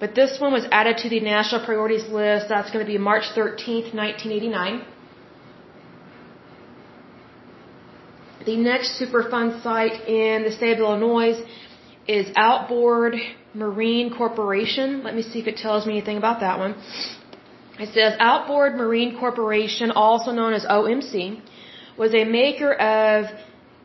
[0.00, 2.48] But this one was added to the national priorities list.
[2.48, 4.84] That's going to be March 13th, 1989.
[8.48, 11.36] The next Superfund site in the state of Illinois
[12.16, 13.14] is Outboard
[13.52, 15.02] Marine Corporation.
[15.04, 16.74] Let me see if it tells me anything about that one.
[17.78, 21.42] It says Outboard Marine Corporation, also known as OMC,
[21.98, 23.26] was a maker of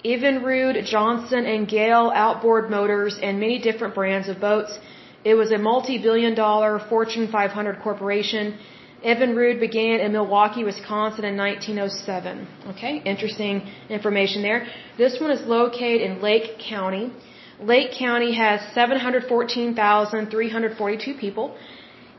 [0.06, 4.80] Evinrude, Johnson, and Gale outboard motors and many different brands of boats.
[5.26, 8.58] It was a multi-billion dollar Fortune 500 corporation.
[9.04, 12.48] Evinrude began in Milwaukee, Wisconsin in 1907.
[12.72, 14.66] Okay, interesting information there.
[14.98, 17.12] This one is located in Lake County.
[17.60, 21.54] Lake County has 714,342 people.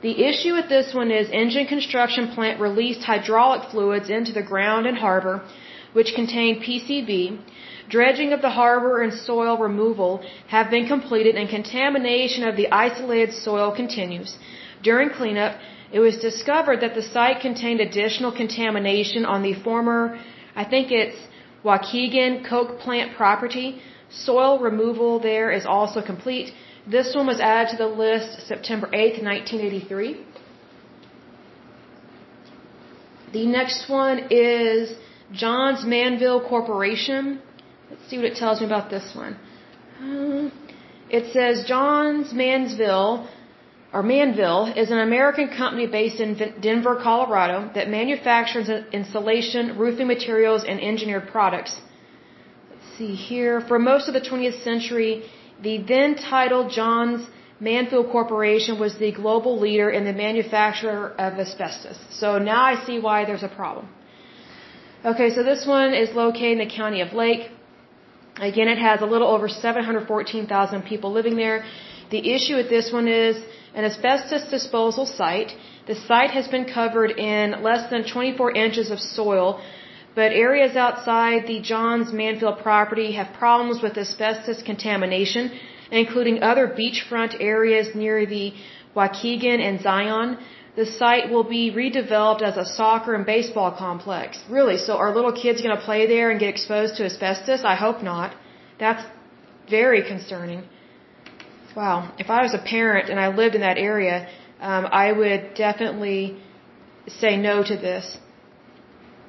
[0.03, 4.87] The issue with this one is engine construction plant released hydraulic fluids into the ground
[4.87, 5.41] and harbor,
[5.95, 7.39] which contain PCB.
[7.89, 13.33] Dredging of the harbor and soil removal have been completed and contamination of the isolated
[13.35, 14.37] soil continues.
[14.83, 15.57] During cleanup,
[15.93, 20.19] it was discovered that the site contained additional contamination on the former,
[20.57, 21.17] I think it's
[21.65, 23.81] Waukegan Coke plant property.
[24.11, 26.53] Soil removal there is also complete.
[26.87, 30.25] This one was added to the list September 8, 1983.
[33.33, 34.95] The next one is
[35.33, 37.41] Johns Manville Corporation.
[37.91, 39.37] Let's see what it tells me about this one.
[40.01, 40.51] Uh,
[41.09, 43.29] it says Johns Mansville
[43.95, 46.31] or Manville is an American company based in
[46.61, 48.69] Denver, Colorado that manufactures
[49.01, 51.73] insulation, roofing materials, and engineered products.
[52.71, 53.61] Let's see here.
[53.71, 55.13] For most of the 20th century,
[55.67, 57.21] the then titled Johns
[57.61, 61.99] Manville Corporation was the global leader in the manufacture of asbestos.
[62.11, 63.89] So now I see why there's a problem.
[65.13, 67.43] Okay, so this one is located in the county of Lake.
[68.51, 71.65] Again, it has a little over 714,000 people living there.
[72.11, 73.37] The issue with this one is
[73.75, 75.55] an asbestos disposal site.
[75.87, 79.61] The site has been covered in less than 24 inches of soil,
[80.15, 85.51] but areas outside the Johns Manville property have problems with asbestos contamination,
[85.91, 88.55] including other beachfront areas near the
[88.97, 90.39] Waukegan and Zion.
[90.77, 94.39] The site will be redeveloped as a soccer and baseball complex.
[94.49, 94.79] Really?
[94.79, 97.65] So are little kids going to play there and get exposed to asbestos?
[97.65, 98.35] I hope not.
[98.79, 99.05] That's
[99.69, 100.63] very concerning.
[101.77, 102.13] Wow.
[102.19, 104.29] If I was a parent and I lived in that area,
[104.61, 106.37] um, I would definitely
[107.09, 108.19] say no to this.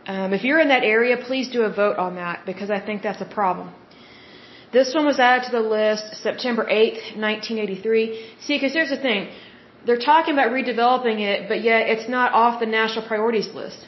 [0.06, 3.02] Um, if you're in that area, please do a vote on that because I think
[3.02, 3.74] that's a problem.
[4.72, 8.26] This one was added to the list September 8th, 1983.
[8.42, 9.30] See, because here's the thing.
[9.86, 13.80] They're talking about redeveloping it, but yet it's not off the national priorities list.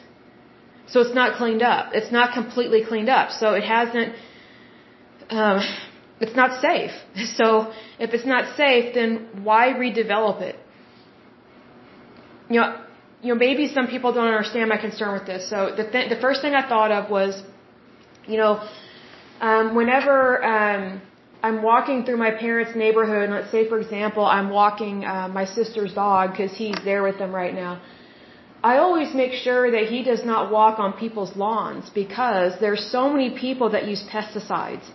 [0.87, 1.93] So it's not cleaned up.
[1.93, 3.31] It's not completely cleaned up.
[3.31, 4.15] So it hasn't,
[5.29, 5.59] um,
[6.19, 6.91] it's not safe.
[7.39, 10.55] So if it's not safe, then why redevelop it?
[12.49, 12.67] You know,
[13.21, 15.49] you know, maybe some people don't understand my concern with this.
[15.49, 17.41] So the th- the first thing I thought of was,
[18.27, 18.53] you know,
[19.41, 20.17] um, whenever
[20.55, 21.01] um,
[21.43, 25.45] I'm walking through my parents' neighborhood, and let's say, for example, I'm walking uh, my
[25.45, 27.81] sister's dog because he's there with them right now.
[28.63, 33.09] I always make sure that he does not walk on people's lawns because there's so
[33.09, 34.87] many people that use pesticides.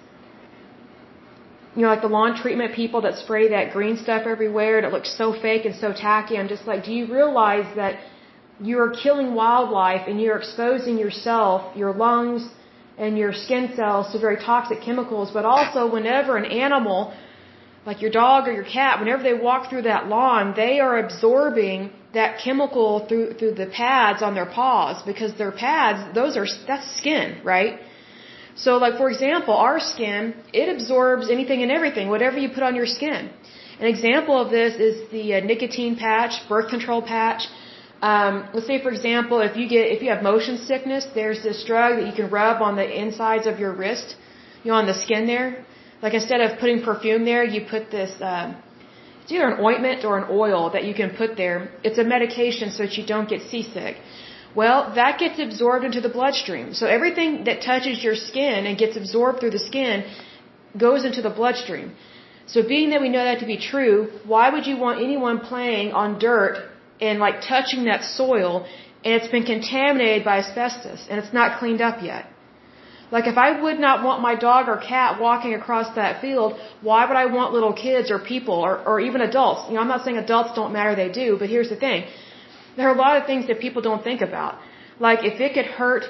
[1.75, 4.93] You know, like the lawn treatment people that spray that green stuff everywhere and it
[4.93, 6.37] looks so fake and so tacky.
[6.37, 7.99] I'm just like, do you realize that
[8.61, 12.49] you're killing wildlife and you're exposing yourself, your lungs,
[12.99, 17.15] and your skin cells to very toxic chemicals, but also whenever an animal,
[17.87, 21.91] like your dog or your cat, whenever they walk through that lawn, they are absorbing
[22.13, 26.89] that chemical through through the pads on their paws because their pads, those are that's
[26.99, 27.81] skin, right?
[28.55, 32.75] So like for example, our skin, it absorbs anything and everything, whatever you put on
[32.75, 33.31] your skin.
[33.81, 37.49] An example of this is the uh, nicotine patch, birth control patch.
[38.03, 41.65] Um, let's say, for example, if you get if you have motion sickness, there's this
[41.65, 44.17] drug that you can rub on the insides of your wrist,
[44.63, 45.65] you know, on the skin there.
[46.03, 48.21] Like instead of putting perfume there, you put this.
[48.21, 48.55] Uh,
[49.23, 51.71] it's either an ointment or an oil that you can put there.
[51.85, 53.97] It's a medication so that you don't get seasick.
[54.55, 56.75] Well, that gets absorbed into the bloodstream.
[56.75, 60.05] So everything that touches your skin and gets absorbed through the skin
[60.77, 61.93] goes into the bloodstream.
[62.47, 65.93] So being that we know that to be true, why would you want anyone playing
[65.93, 66.57] on dirt
[67.01, 68.67] and like touching that soil
[69.05, 72.27] and it's been contaminated by asbestos and it's not cleaned up yet.
[73.11, 77.01] Like if I would not want my dog or cat walking across that field, why
[77.07, 79.69] would I want little kids or people or, or even adults?
[79.69, 82.05] You know, I'm not saying adults don't matter, they do, but here's the thing.
[82.77, 84.59] There are a lot of things that people don't think about.
[84.99, 86.05] Like if it could hurt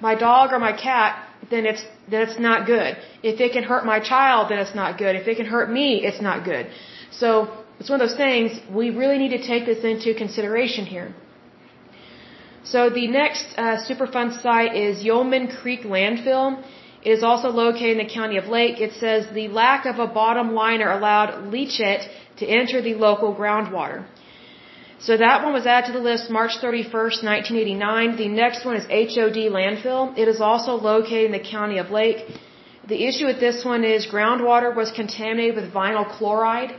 [0.00, 1.10] my dog or my cat,
[1.50, 2.96] then it's then it's not good.
[3.22, 5.16] If it can hurt my child, then it's not good.
[5.16, 6.66] If it can hurt me, it's not good.
[7.10, 7.30] So
[7.78, 11.14] it's one of those things, we really need to take this into consideration here.
[12.64, 16.62] So the next uh, Superfund site is Yeoman Creek Landfill.
[17.04, 18.80] It is also located in the county of Lake.
[18.80, 24.06] It says the lack of a bottom liner allowed leachate to enter the local groundwater.
[25.06, 28.16] So that one was added to the list March 31st, 1989.
[28.16, 30.16] The next one is HOD landfill.
[30.16, 32.20] It is also located in the county of Lake.
[32.86, 36.72] The issue with this one is groundwater was contaminated with vinyl chloride.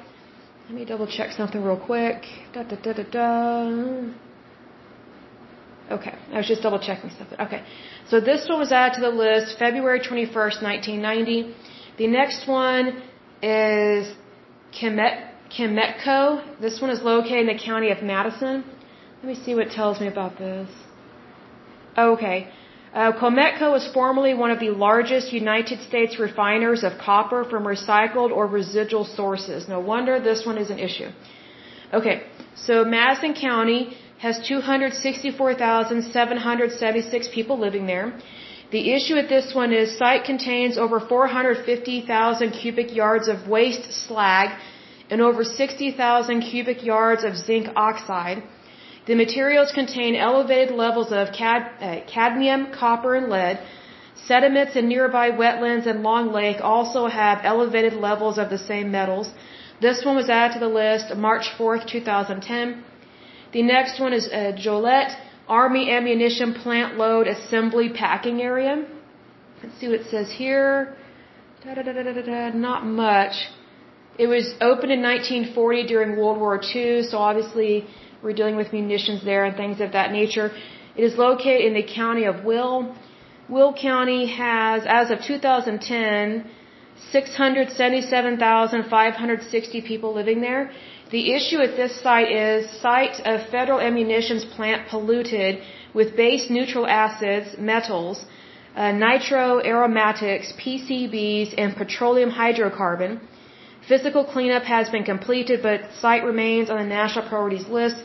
[0.67, 2.23] Let me double check something real quick.
[2.53, 4.13] Da, da, da, da, da.
[5.91, 7.39] Okay, I was just double checking something.
[7.41, 7.61] Okay,
[8.07, 11.55] so this one was added to the list February 21st, 1990.
[11.97, 13.03] The next one
[13.41, 14.15] is
[14.73, 16.59] Kemet, Chemetco.
[16.59, 18.63] This one is located in the county of Madison.
[19.21, 20.69] Let me see what tells me about this.
[21.97, 22.47] Okay.
[22.93, 28.31] Uh, Chemetco was formerly one of the largest United States refiners of copper from recycled
[28.31, 29.67] or residual sources.
[29.67, 31.09] No wonder this one is an issue.
[31.91, 32.21] Okay,
[32.55, 38.13] so Madison County has 264,776 people living there.
[38.71, 44.51] The issue with this one is site contains over 450,000 cubic yards of waste slag
[45.09, 48.43] and over 60,000 cubic yards of zinc oxide.
[49.05, 53.59] The materials contain elevated levels of cad, uh, cadmium, copper, and lead.
[54.27, 59.29] Sediments in nearby wetlands and Long Lake also have elevated levels of the same metals.
[59.81, 62.83] This one was added to the list March 4th, 2010.
[63.51, 65.11] The next one is uh, Joliet
[65.47, 68.85] Army Ammunition Plant Load Assembly Packing Area.
[69.61, 70.95] Let's see what it says here.
[71.63, 73.33] Da, da, da, Not much.
[74.17, 77.87] It was opened in 1940 during World War II, so obviously
[78.21, 80.51] we're dealing with munitions there and things of that nature.
[80.95, 82.93] It is located in the county of Will.
[83.49, 86.45] Will County has, as of 2010,
[87.11, 90.69] 677,560 people living there.
[91.09, 95.57] The issue at this site is site of federal ammunitions plant polluted
[95.93, 98.23] with base neutral acids, metals,
[98.75, 103.19] uh, nitro aromatics, PCBs, and petroleum hydrocarbon.
[103.87, 107.97] Physical cleanup has been completed, but site remains on the national priorities list.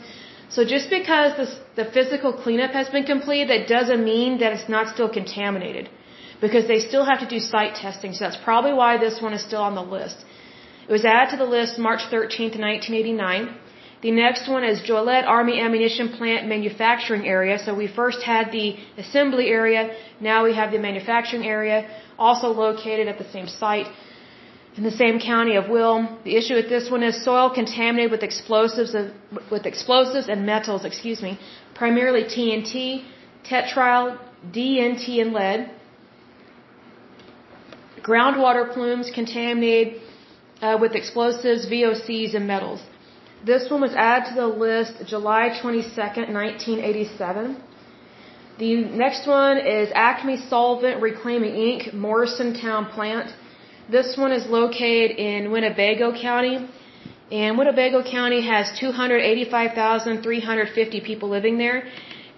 [0.49, 1.31] So just because
[1.75, 5.89] the, physical cleanup has been completed, that doesn't mean that it's not still contaminated.
[6.41, 9.43] Because they still have to do site testing, so that's probably why this one is
[9.43, 10.25] still on the list.
[10.87, 13.55] It was added to the list March 13, 1989.
[14.01, 17.59] The next one is Joliet Army Ammunition Plant Manufacturing Area.
[17.59, 23.07] So we first had the assembly area, now we have the manufacturing area, also located
[23.07, 23.87] at the same site
[24.77, 25.95] in the same county of Will.
[26.23, 28.95] The issue with this one is soil contaminated with explosives,
[29.51, 31.39] with explosives and metals, excuse me,
[31.75, 33.03] primarily TNT,
[33.49, 34.17] tetryl,
[34.51, 35.71] DNT, and lead.
[38.01, 40.01] Groundwater plumes contaminated
[40.61, 42.81] uh, with explosives, VOCs, and metals.
[43.45, 47.61] This one was added to the list July 22nd, 1987.
[48.59, 53.31] The next one is Acme Solvent Reclaiming Inc., Morrisontown Plant.
[53.91, 56.69] This one is located in Winnebago County.
[57.31, 61.85] And Winnebago County has 285,350 people living there.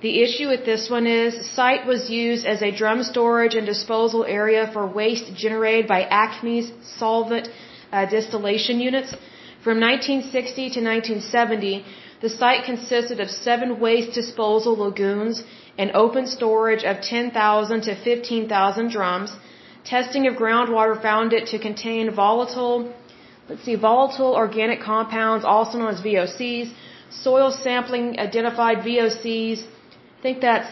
[0.02, 4.24] The issue with this one is site was used as a drum storage and disposal
[4.24, 7.50] area for waste generated by Acme's solvent
[7.92, 9.14] uh, distillation units.
[9.62, 11.84] From 1960 to 1970,
[12.22, 15.44] the site consisted of seven waste disposal lagoons
[15.78, 19.36] and open storage of 10,000 to 15,000 drums.
[19.84, 22.94] Testing of groundwater found it to contain volatile,
[23.50, 26.72] let's see, volatile organic compounds, also known as VOCs.
[27.10, 29.64] Soil sampling identified VOCs.
[29.64, 30.72] I think that's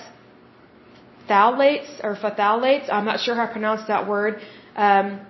[1.28, 2.92] phthalates or phthalates.
[2.92, 4.42] I'm not sure how to pronounce that word.
[4.76, 5.22] Um,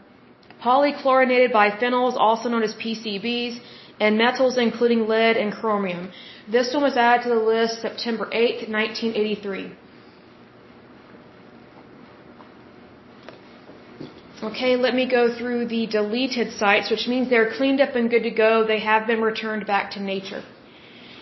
[0.62, 3.60] polychlorinated biphenyls, also known as PCBs,
[4.00, 6.12] and metals including lead and chromium.
[6.52, 9.72] This one was added to the list September 8, 1983.
[14.42, 18.24] Okay, let me go through the deleted sites, which means they're cleaned up and good
[18.24, 18.66] to go.
[18.66, 20.44] They have been returned back to nature.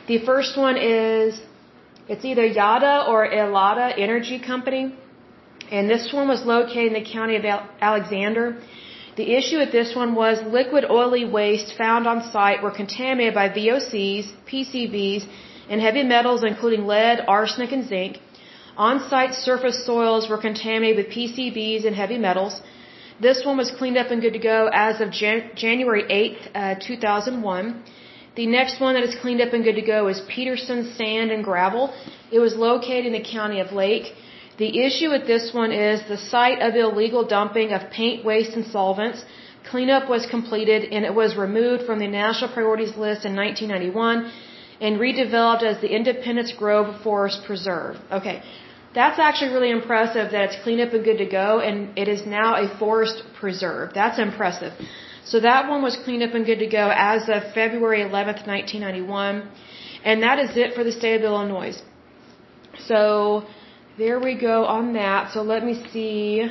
[0.07, 1.41] The first one is,
[2.07, 4.95] it's either Yada or Elada Energy Company.
[5.71, 7.43] And this one was located in the county of
[7.81, 8.61] Alexander.
[9.15, 13.49] The issue with this one was liquid oily waste found on site were contaminated by
[13.49, 15.25] VOCs, PCBs,
[15.69, 18.19] and heavy metals including lead, arsenic, and zinc.
[18.77, 22.61] On-site surface soils were contaminated with PCBs and heavy metals.
[23.19, 26.75] This one was cleaned up and good to go as of Jan January 8th, uh,
[26.79, 27.83] 2001.
[28.35, 31.43] The next one that is cleaned up and good to go is Peterson Sand and
[31.43, 31.91] Gravel.
[32.31, 34.13] It was located in the county of Lake.
[34.59, 38.67] The issue with this one is the site of illegal dumping of paint waste and
[38.67, 39.25] solvents.
[39.71, 44.31] Cleanup was completed and it was removed from the national priorities list in 1991
[44.79, 47.97] and redeveloped as the Independence Grove Forest Preserve.
[48.11, 48.43] Okay.
[48.99, 52.21] That's actually really impressive that it's cleaned up and good to go and it is
[52.25, 53.93] now a forest preserve.
[53.93, 54.73] That's impressive.
[55.31, 59.47] So that one was cleaned up and good to go as of February 11th, 1991.
[60.03, 61.75] And that is it for the state of Illinois.
[62.87, 63.45] So
[63.99, 65.31] there we go on that.
[65.31, 66.47] So let me see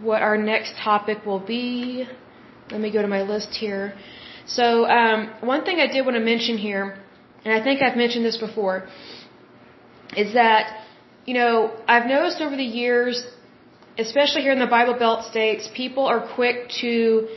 [0.00, 2.08] what our next topic will be.
[2.72, 3.94] Let me go to my list here.
[4.46, 6.98] So um, one thing I did want to mention here,
[7.44, 8.88] and I think I've mentioned this before,
[10.16, 10.85] is that
[11.26, 13.24] you know I've noticed over the years,
[13.98, 17.28] especially here in the Bible Belt states, people are quick to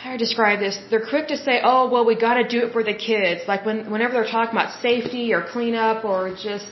[0.00, 0.78] how do I describe this?
[0.90, 3.66] They're quick to say, "Oh, well, we got to do it for the kids." Like
[3.66, 6.68] when whenever they're talking about safety or cleanup or just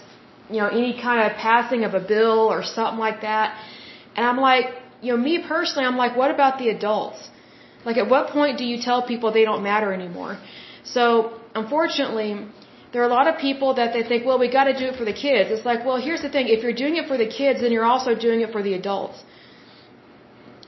[0.51, 3.59] you know, any kind of passing of a bill or something like that.
[4.15, 4.67] And I'm like,
[5.03, 7.29] you know, me personally, I'm like, what about the adults?
[7.85, 10.39] Like, at what point do you tell people they don't matter anymore?
[10.85, 12.47] So, unfortunately,
[12.93, 14.97] there are a lot of people that they think, well, we got to do it
[15.01, 15.51] for the kids.
[15.55, 17.91] It's like, well, here's the thing: if you're doing it for the kids, then you're
[17.95, 19.19] also doing it for the adults.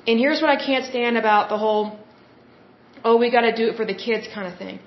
[0.08, 1.98] And here's what I can't stand about the whole,
[3.04, 4.78] oh, we got to do it for the kids kind of thing.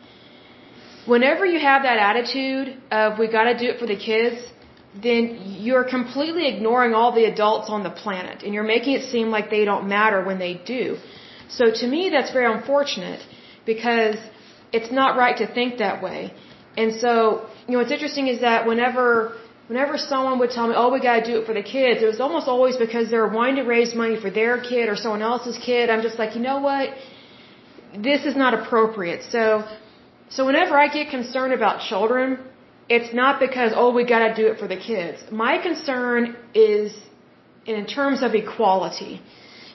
[1.06, 4.38] Whenever you have that attitude of we got to do it for the kids,
[5.08, 5.24] then
[5.68, 9.50] you're completely ignoring all the adults on the planet and you're making it seem like
[9.50, 10.98] they don't matter when they do.
[11.50, 13.22] So to me, that's very unfortunate
[13.66, 14.18] because
[14.72, 16.34] it's not right to think that way.
[16.78, 20.90] And so, you know, what's interesting is that whenever, whenever someone would tell me, oh,
[20.92, 23.64] we gotta do it for the kids, it was almost always because they're wanting to
[23.64, 25.90] raise money for their kid or someone else's kid.
[25.90, 26.90] I'm just like, you know what?
[27.98, 29.24] This is not appropriate.
[29.24, 29.68] So,
[30.30, 32.40] so whenever I get concerned about children,
[32.88, 35.18] it's not because, oh, we gotta do it for the kids.
[35.30, 36.94] My concern is
[37.66, 39.22] in terms of equality.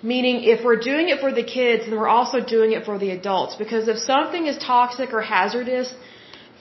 [0.03, 3.11] Meaning, if we're doing it for the kids, then we're also doing it for the
[3.11, 3.55] adults.
[3.57, 5.94] Because if something is toxic or hazardous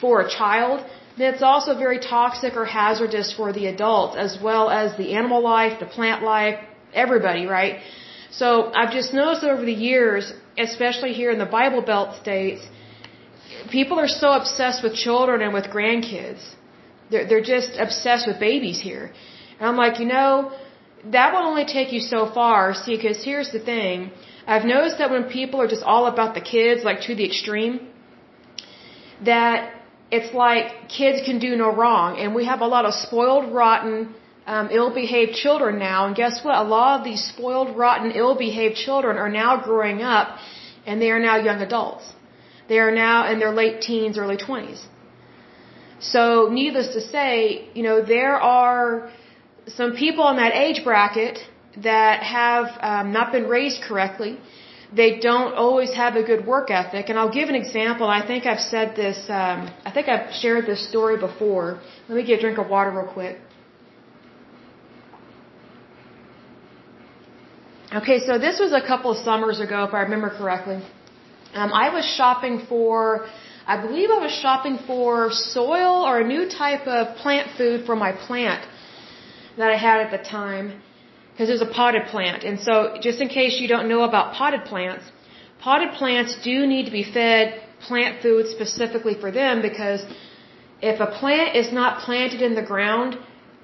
[0.05, 0.77] for a child,
[1.17, 5.73] it's also very toxic or hazardous for the adults, as well as the animal life,
[5.85, 6.57] the plant life,
[7.03, 7.75] everybody, right?
[8.39, 8.47] So
[8.79, 10.33] I've just noticed over the years,
[10.67, 12.61] especially here in the Bible Belt states,
[13.77, 16.43] people are so obsessed with children and with grandkids.
[17.11, 19.05] They're, they're just obsessed with babies here.
[19.57, 20.31] And I'm like, you know,
[21.17, 22.59] that will only take you so far.
[22.83, 24.11] See, because here's the thing.
[24.53, 27.75] I've noticed that when people are just all about the kids, like to the extreme,
[29.29, 29.74] that
[30.11, 32.17] it's like kids can do no wrong.
[32.19, 34.13] And we have a lot of spoiled, rotten,
[34.45, 36.05] um, ill-behaved children now.
[36.07, 36.55] And guess what?
[36.55, 40.37] A lot of these spoiled, rotten, ill-behaved children are now growing up
[40.85, 42.05] and they are now young adults.
[42.67, 44.83] They are now in their late teens, early 20s.
[45.99, 49.09] So, needless to say, you know, there are
[49.67, 51.39] some people in that age bracket
[51.77, 54.37] that have um, not been raised correctly.
[54.93, 57.09] They don't always have a good work ethic.
[57.09, 58.07] And I'll give an example.
[58.07, 61.79] I think I've said this, um, I think I've shared this story before.
[62.07, 63.37] Let me get a drink of water real quick.
[67.93, 70.83] Okay, so this was a couple of summers ago, if I remember correctly.
[71.53, 73.27] Um, I was shopping for,
[73.65, 77.95] I believe I was shopping for soil or a new type of plant food for
[77.95, 78.67] my plant
[79.57, 80.81] that I had at the time
[81.35, 82.43] because was a potted plant.
[82.45, 85.03] And so, just in case you don't know about potted plants,
[85.59, 90.01] potted plants do need to be fed plant food specifically for them because
[90.81, 93.17] if a plant is not planted in the ground,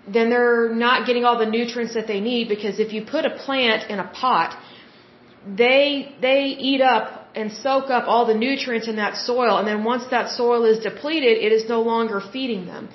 [0.05, 3.29] then they're not getting all the nutrients that they need because if you put a
[3.45, 4.57] plant in a pot,
[5.63, 9.85] they they eat up and soak up all the nutrients in that soil and then
[9.85, 12.89] once that soil is depleted, it is no longer feeding them.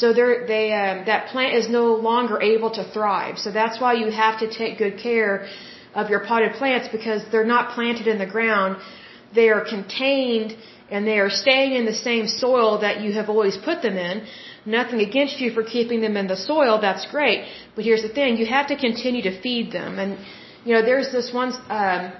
[0.00, 3.38] So they're, they um, that plant is no longer able to thrive.
[3.44, 5.34] So that's why you have to take good care
[5.94, 8.72] of your potted plants because they're not planted in the ground.
[9.38, 10.50] They are contained
[10.90, 14.26] and they are staying in the same soil that you have always put them in
[14.66, 17.46] nothing against you for keeping them in the soil, that's great.
[17.74, 19.98] But here's the thing, you have to continue to feed them.
[19.98, 20.18] And,
[20.64, 22.12] you know, there's this one, um,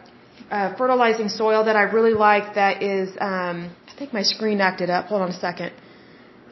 [0.50, 4.90] uh, fertilizing soil that I really like that is, um, I think my screen acted
[4.90, 5.06] up.
[5.06, 5.72] Hold on a second.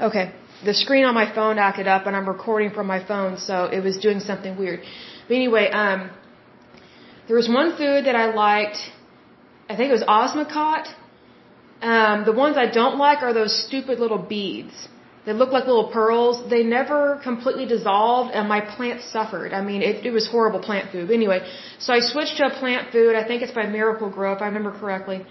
[0.01, 0.33] Okay.
[0.65, 3.81] The screen on my phone acted up and I'm recording from my phone, so it
[3.83, 4.81] was doing something weird.
[5.27, 6.11] But anyway, um,
[7.27, 8.79] there was one food that I liked.
[9.69, 10.89] I think it was Osmocote.
[11.83, 14.89] Um, the ones I don't like are those stupid little beads.
[15.25, 16.49] They looked like little pearls.
[16.51, 19.53] They never completely dissolved, and my plant suffered.
[19.53, 21.09] I mean, it, it was horrible plant food.
[21.09, 21.41] But Anyway,
[21.79, 23.15] so I switched to a plant food.
[23.15, 25.25] I think it's by Miracle-Gro, if I remember correctly.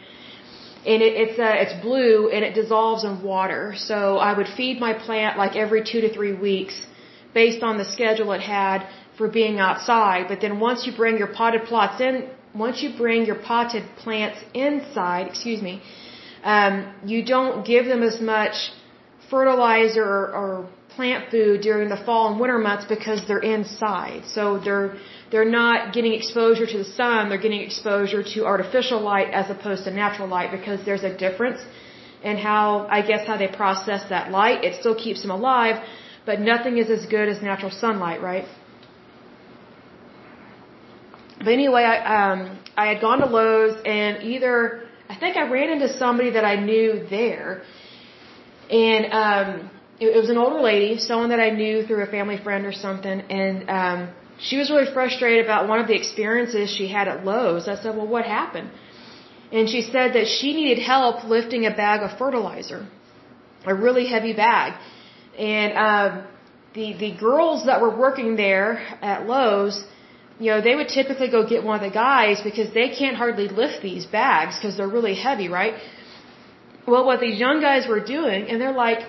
[0.86, 3.74] And it, it's uh, it's blue and it dissolves in water.
[3.78, 6.86] So I would feed my plant like every two to three weeks,
[7.34, 10.28] based on the schedule it had for being outside.
[10.28, 14.40] But then once you bring your potted plots in, once you bring your potted plants
[14.54, 15.82] inside, excuse me,
[16.44, 18.72] um, you don't give them as much
[19.30, 24.26] fertilizer or, or plant food during the fall and winter months because they're inside.
[24.26, 24.98] So they're
[25.32, 29.84] they're not getting exposure to the sun, they're getting exposure to artificial light as opposed
[29.86, 31.60] to natural light because there's a difference
[32.24, 34.64] in how I guess how they process that light.
[34.64, 35.84] It still keeps them alive,
[36.26, 38.46] but nothing is as good as natural sunlight, right?
[41.40, 45.70] But anyway, I um I had gone to Lowe's and either I think I ran
[45.70, 47.64] into somebody that I knew there
[48.72, 49.70] and um,
[50.00, 53.20] it, was an older lady, someone that I knew through a family friend or something,
[53.20, 54.14] and um,
[54.48, 57.68] she was really frustrated about one of the experiences she had at Lowe's.
[57.68, 58.70] I said, "Well, what happened?"
[59.52, 62.82] And she said that she needed help lifting a bag of fertilizer,
[63.66, 64.74] a really heavy bag,
[65.38, 66.12] and um,
[66.74, 68.70] the the girls that were working there
[69.14, 69.84] at Lowe's
[70.42, 73.48] you know, they would typically go get one of the guys because they can't hardly
[73.48, 75.76] lift these bags because they're really heavy, right?
[76.88, 79.02] Well, what these young guys were doing, and they're like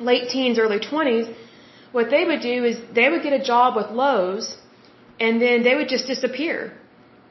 [0.00, 1.26] late teens, early 20s,
[1.92, 4.56] what they would do is they would get a job with Lowe's
[5.20, 6.72] and then they would just disappear.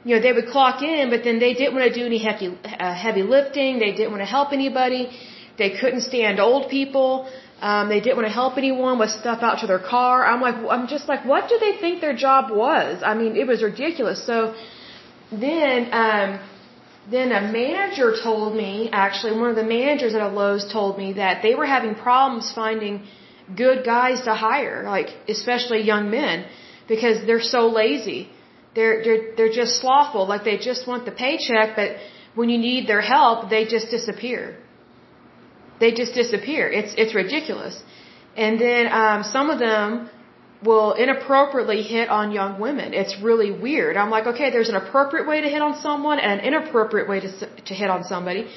[0.03, 2.47] You know, they would clock in, but then they didn't want to do any heavy,
[2.65, 3.79] uh, heavy lifting.
[3.79, 5.09] They didn't want to help anybody.
[5.57, 7.29] They couldn't stand old people.
[7.59, 10.25] Um, they didn't want to help anyone with stuff out to their car.
[10.25, 13.01] I'm like, I'm just like, what do they think their job was?
[13.03, 14.25] I mean, it was ridiculous.
[14.25, 14.53] So
[15.31, 16.39] then, um,
[17.09, 21.13] then a manager told me, actually, one of the managers at a Lowe's told me
[21.13, 23.07] that they were having problems finding
[23.55, 26.45] good guys to hire, like especially young men,
[26.87, 28.29] because they're so lazy.
[28.75, 31.97] They're they're they're just slothful, like they just want the paycheck, but
[32.35, 34.57] when you need their help, they just disappear.
[35.79, 36.69] They just disappear.
[36.71, 37.81] It's it's ridiculous.
[38.35, 40.09] And then um, some of them
[40.63, 42.93] will inappropriately hit on young women.
[42.93, 43.95] It's really weird.
[43.97, 47.19] I'm like, okay, there's an appropriate way to hit on someone and an inappropriate way
[47.19, 47.29] to,
[47.69, 48.47] to hit on somebody.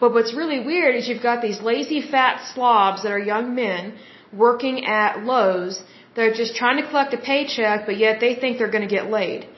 [0.00, 3.94] But what's really weird is you've got these lazy fat slobs that are young men
[4.32, 5.82] working at Lowe's.
[6.14, 9.10] They're just trying to collect a paycheck, but yet they think they're going to get
[9.10, 9.48] laid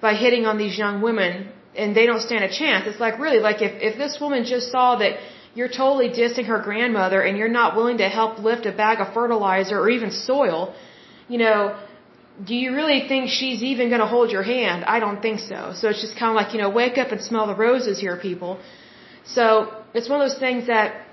[0.00, 2.86] by hitting on these young women and they don't stand a chance.
[2.86, 5.18] It's like really like if, if this woman just saw that
[5.54, 9.12] you're totally dissing her grandmother and you're not willing to help lift a bag of
[9.14, 10.74] fertilizer or even soil,
[11.28, 11.78] you know,
[12.44, 14.84] do you really think she's even going to hold your hand?
[14.84, 15.72] I don't think so.
[15.74, 18.16] So it's just kind of like, you know, wake up and smell the roses here,
[18.16, 18.58] people.
[19.24, 21.06] So it's one of those things that,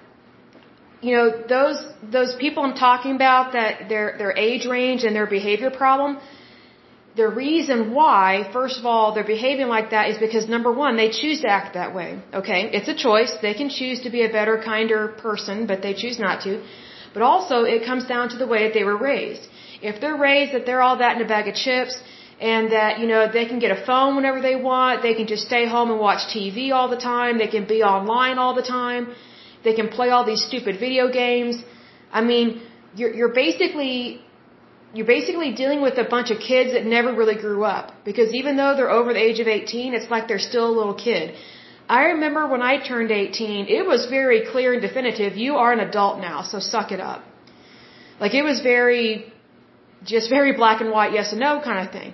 [1.02, 1.80] you know, those,
[2.12, 6.20] those people I'm talking about that their, their age range and their behavior problem,
[7.16, 11.10] the reason why, first of all, they're behaving like that is because number one, they
[11.10, 12.10] choose to act that way.
[12.34, 12.62] Okay?
[12.78, 13.32] It's a choice.
[13.42, 16.64] They can choose to be a better, kinder person, but they choose not to.
[17.14, 19.44] But also, it comes down to the way that they were raised.
[19.82, 21.96] If they're raised that they're all that in a bag of chips
[22.40, 25.46] and that, you know, they can get a phone whenever they want, they can just
[25.52, 29.16] stay home and watch TV all the time, they can be online all the time,
[29.68, 31.56] they can play all these stupid video games.
[32.20, 32.48] I mean,
[33.00, 33.98] you're, you're basically
[34.98, 38.56] you're basically dealing with a bunch of kids that never really grew up because even
[38.60, 41.36] though they're over the age of 18, it's like they're still a little kid.
[41.90, 45.82] I remember when I turned 18, it was very clear and definitive, you are an
[45.90, 47.24] adult now, so suck it up.
[48.20, 49.32] Like it was very,
[50.14, 52.14] just very black and white, yes and no kind of thing.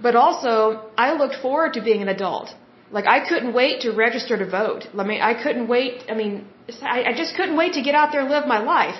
[0.00, 0.54] But also,
[0.98, 2.54] I looked forward to being an adult.
[2.96, 4.82] Like I couldn't wait to register to vote.
[5.02, 6.04] I mean, I couldn't wait.
[6.12, 6.46] I mean,
[6.82, 8.98] I, just couldn't wait to get out there and live my life.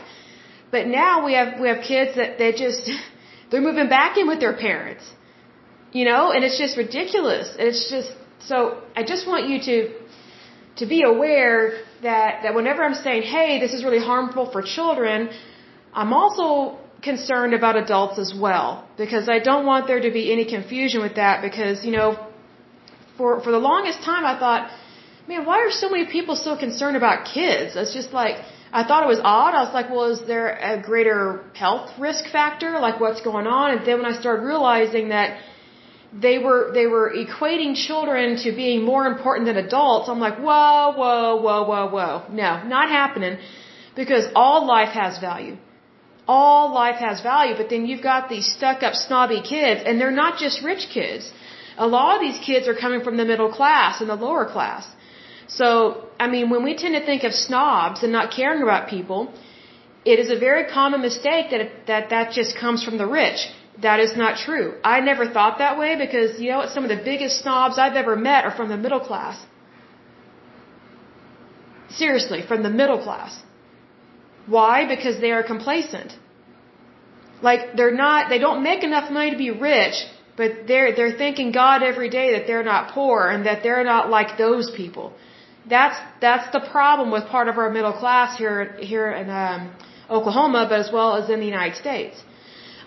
[0.70, 2.90] But now we have we have kids that they just
[3.50, 5.04] they're moving back in with their parents.
[5.92, 7.54] You know, and it's just ridiculous.
[7.58, 8.12] It's just
[8.50, 8.58] so
[8.96, 9.76] I just want you to
[10.80, 11.58] to be aware
[12.02, 15.28] that that whenever I'm saying, "Hey, this is really harmful for children,"
[15.92, 20.44] I'm also concerned about adults as well because I don't want there to be any
[20.44, 22.08] confusion with that because, you know,
[23.16, 24.70] for for the longest time I thought,
[25.28, 28.36] "Man, why are so many people so concerned about kids?" It's just like
[28.72, 29.54] I thought it was odd.
[29.54, 32.70] I was like, well, is there a greater health risk factor?
[32.80, 33.66] Like what's going on?
[33.72, 35.38] And then when I started realizing that
[36.26, 40.94] they were, they were equating children to being more important than adults, I'm like, whoa,
[41.00, 42.22] whoa, whoa, whoa, whoa.
[42.30, 43.36] No, not happening
[43.94, 45.56] because all life has value.
[46.26, 50.18] All life has value, but then you've got these stuck up snobby kids and they're
[50.24, 51.30] not just rich kids.
[51.78, 54.86] A lot of these kids are coming from the middle class and the lower class.
[55.46, 59.32] So, I mean, when we tend to think of snobs and not caring about people,
[60.04, 63.48] it is a very common mistake that that that just comes from the rich.
[63.86, 64.74] That is not true.
[64.84, 66.70] I never thought that way because you know what?
[66.70, 69.36] Some of the biggest snobs I've ever met are from the middle class.
[71.88, 73.42] Seriously, from the middle class.
[74.46, 74.86] Why?
[74.94, 76.16] Because they are complacent.
[77.42, 80.04] Like they're not, they don't make enough money to be rich,
[80.36, 84.10] but they're they're thanking God every day that they're not poor and that they're not
[84.10, 85.12] like those people.
[85.68, 89.72] That's that's the problem with part of our middle class here here in um,
[90.10, 92.16] Oklahoma, but as well as in the United States.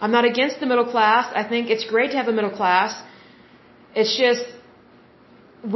[0.01, 1.31] I'm not against the middle class.
[1.33, 3.01] I think it's great to have a middle class.
[3.95, 4.43] It's just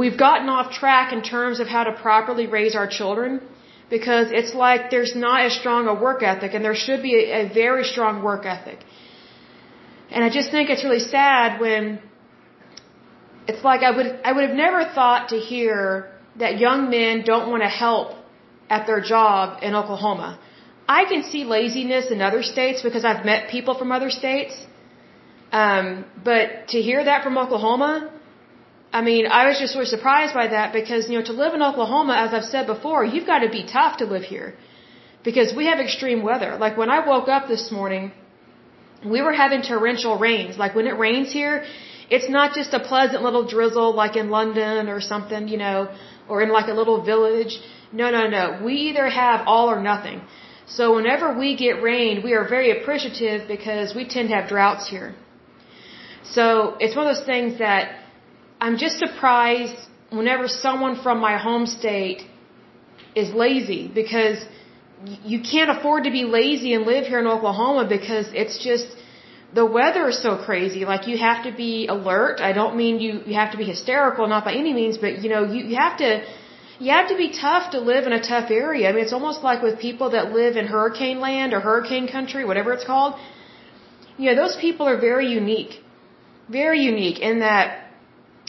[0.02, 3.40] we've gotten off track in terms of how to properly raise our children
[3.88, 7.40] because it's like there's not as strong a work ethic and there should be a,
[7.40, 8.78] a very strong work ethic.
[10.12, 12.00] And I just think it's really sad when
[13.46, 16.10] it's like I would I would have never thought to hear
[16.42, 18.08] that young men don't want to help
[18.68, 20.38] at their job in Oklahoma.
[20.98, 24.54] I can see laziness in other states because I've met people from other states.
[25.52, 27.92] Um, but to hear that from Oklahoma,
[28.92, 31.54] I mean, I was just sort of surprised by that because, you know, to live
[31.54, 34.54] in Oklahoma, as I've said before, you've got to be tough to live here
[35.28, 36.56] because we have extreme weather.
[36.64, 38.12] Like when I woke up this morning,
[39.04, 40.58] we were having torrential rains.
[40.58, 41.64] Like when it rains here,
[42.10, 45.88] it's not just a pleasant little drizzle like in London or something, you know,
[46.28, 47.60] or in like a little village.
[47.92, 48.60] No, no, no.
[48.64, 50.20] We either have all or nothing.
[50.66, 54.88] So whenever we get rain, we are very appreciative because we tend to have droughts
[54.88, 55.14] here.
[56.24, 57.98] So it's one of those things that
[58.60, 59.76] I'm just surprised
[60.10, 62.22] whenever someone from my home state
[63.16, 64.38] is lazy because
[65.24, 68.86] you can't afford to be lazy and live here in Oklahoma because it's just
[69.54, 70.84] the weather is so crazy.
[70.84, 72.40] Like you have to be alert.
[72.40, 75.30] I don't mean you you have to be hysterical, not by any means, but you
[75.30, 76.22] know you you have to
[76.78, 78.88] you have to be tough to live in a tough area.
[78.88, 82.44] I mean, it's almost like with people that live in hurricane land or hurricane country,
[82.44, 83.14] whatever it's called.
[84.18, 85.80] You know, those people are very unique,
[86.48, 87.86] very unique in that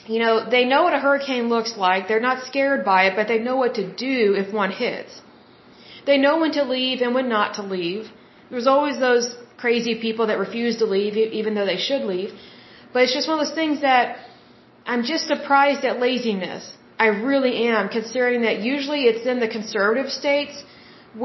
[0.08, 2.08] you know, they know what a hurricane looks like.
[2.08, 5.22] They're not scared by it, but they know what to do if one hits.
[6.06, 8.10] They know when to leave and when not to leave.
[8.50, 12.32] There's always those crazy people that refuse to leave even though they should leave.
[12.94, 14.18] But it's just one of those things that
[14.86, 16.64] I'm just surprised at laziness.
[17.00, 20.64] I really am, considering that usually it's in the conservative states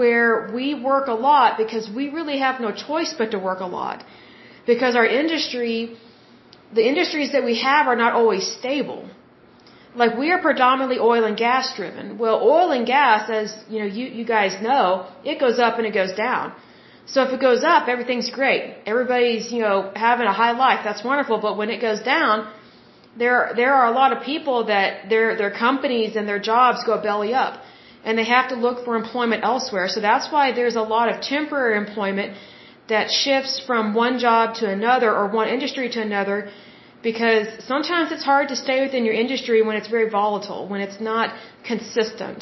[0.00, 3.66] where we work a lot because we really have no choice but to work a
[3.66, 4.04] lot.
[4.66, 5.96] Because our industry
[6.72, 9.08] the industries that we have are not always stable.
[10.02, 12.18] Like we are predominantly oil and gas driven.
[12.18, 15.86] Well, oil and gas, as you know, you, you guys know, it goes up and
[15.86, 16.52] it goes down.
[17.06, 18.62] So if it goes up, everything's great.
[18.84, 20.80] Everybody's, you know, having a high life.
[20.88, 21.38] That's wonderful.
[21.46, 22.52] But when it goes down,
[23.16, 27.00] there, there are a lot of people that their, their companies and their jobs go
[27.00, 27.62] belly up.
[28.04, 29.88] And they have to look for employment elsewhere.
[29.88, 32.36] So that's why there's a lot of temporary employment
[32.88, 36.50] that shifts from one job to another or one industry to another
[37.10, 41.00] because sometimes it's hard to stay within your industry when it's very volatile, when it's
[41.12, 41.26] not
[41.70, 42.40] consistent.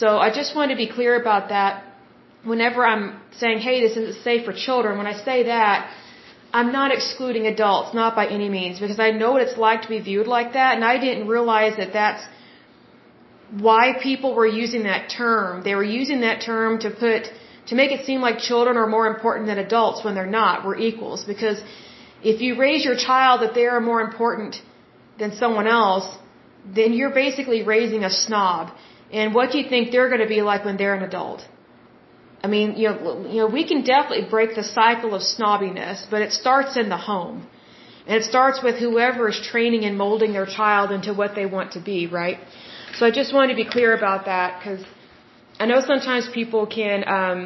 [0.00, 1.72] So I just want to be clear about that.
[2.52, 3.04] Whenever I'm
[3.40, 5.76] saying, hey, this isn't safe for children, when I say that,
[6.58, 9.90] I'm not excluding adults, not by any means, because I know what it's like to
[9.96, 12.24] be viewed like that, and I didn't realize that that's
[13.66, 15.62] why people were using that term.
[15.68, 17.22] They were using that term to put
[17.70, 20.64] to make it seem like children are more important than adults when they're not.
[20.66, 21.58] We're equals because
[22.22, 24.60] if you raise your child that they are more important
[25.18, 26.06] than someone else,
[26.64, 28.72] then you're basically raising a snob.
[29.12, 31.46] And what do you think they're going to be like when they're an adult?
[32.42, 36.22] I mean, you know, you know, we can definitely break the cycle of snobbiness, but
[36.22, 37.46] it starts in the home.
[38.06, 41.72] And it starts with whoever is training and molding their child into what they want
[41.72, 42.38] to be, right?
[42.94, 44.84] So I just wanted to be clear about that because
[45.58, 47.38] I know sometimes people can, um,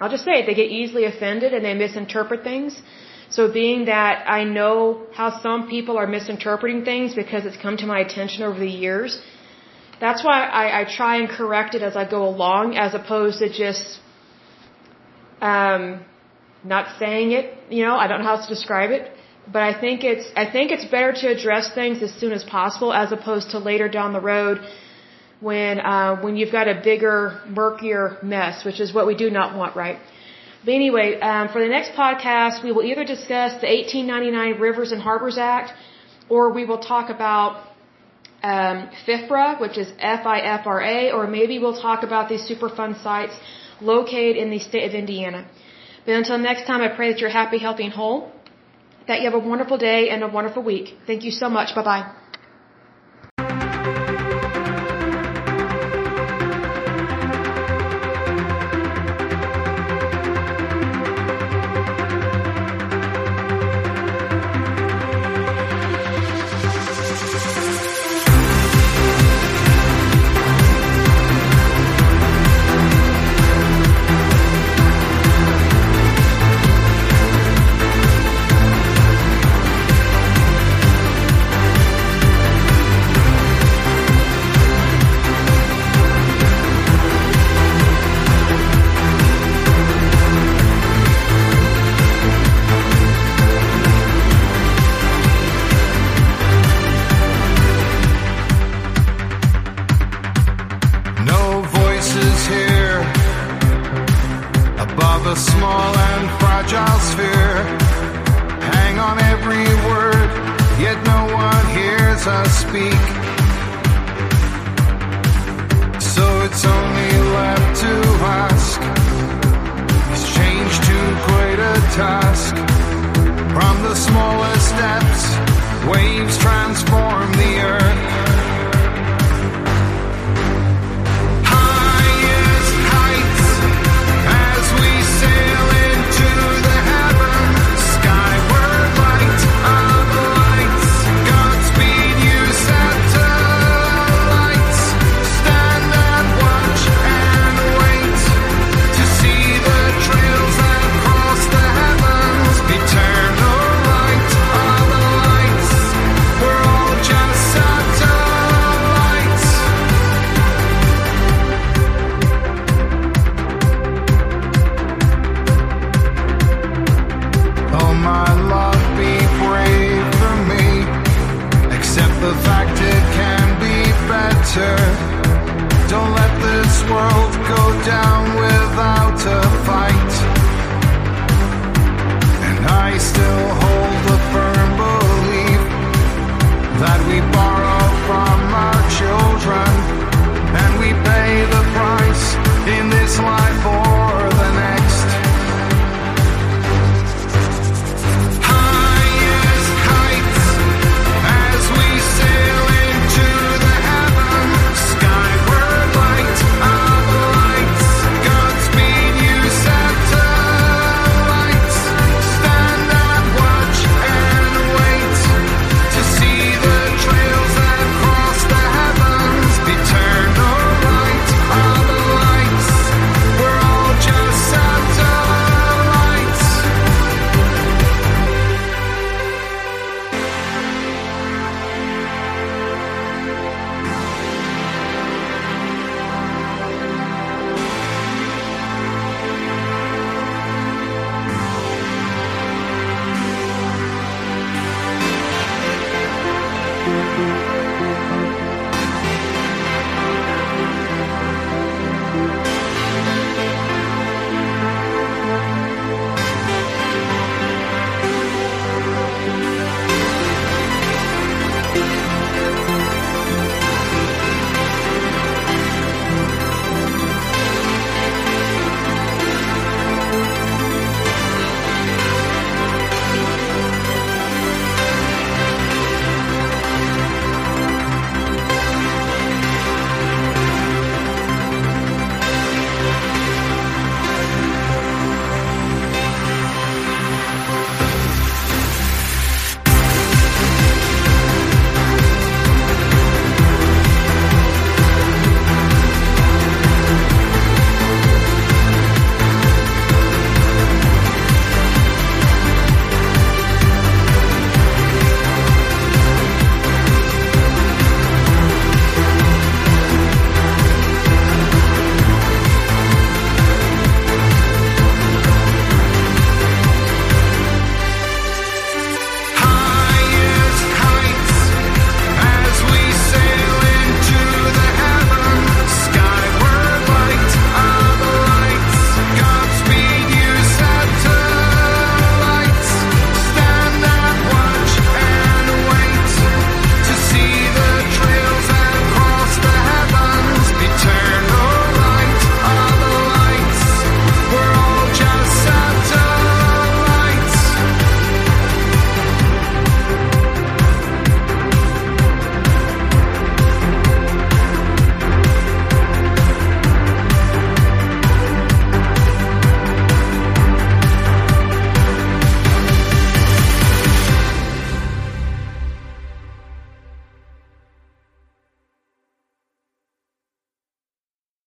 [0.00, 2.80] I'll just say it, they get easily offended and they misinterpret things.
[3.30, 7.86] So being that I know how some people are misinterpreting things because it's come to
[7.86, 9.22] my attention over the years,
[10.00, 13.48] that's why I, I try and correct it as I go along as opposed to
[13.64, 14.00] just
[15.40, 16.04] um,
[16.64, 19.10] not saying it, you know, I don't know how else to describe it.
[19.52, 22.92] But I think it's I think it's better to address things as soon as possible
[22.92, 24.60] as opposed to later down the road
[25.40, 29.56] when uh, when you've got a bigger, murkier mess, which is what we do not
[29.56, 29.98] want, right?
[30.64, 35.00] But anyway, um, for the next podcast, we will either discuss the 1899 Rivers and
[35.00, 35.72] Harbors Act,
[36.28, 37.66] or we will talk about
[38.42, 43.34] um, FIFRA, which is F-I-F-R-A, or maybe we'll talk about these Superfund sites
[43.80, 45.46] located in the state of Indiana.
[46.04, 48.32] But until next time, I pray that you're happy, healthy, and whole,
[49.08, 50.96] that you have a wonderful day and a wonderful week.
[51.06, 51.74] Thank you so much.
[51.74, 52.00] Bye-bye.
[52.00, 52.39] a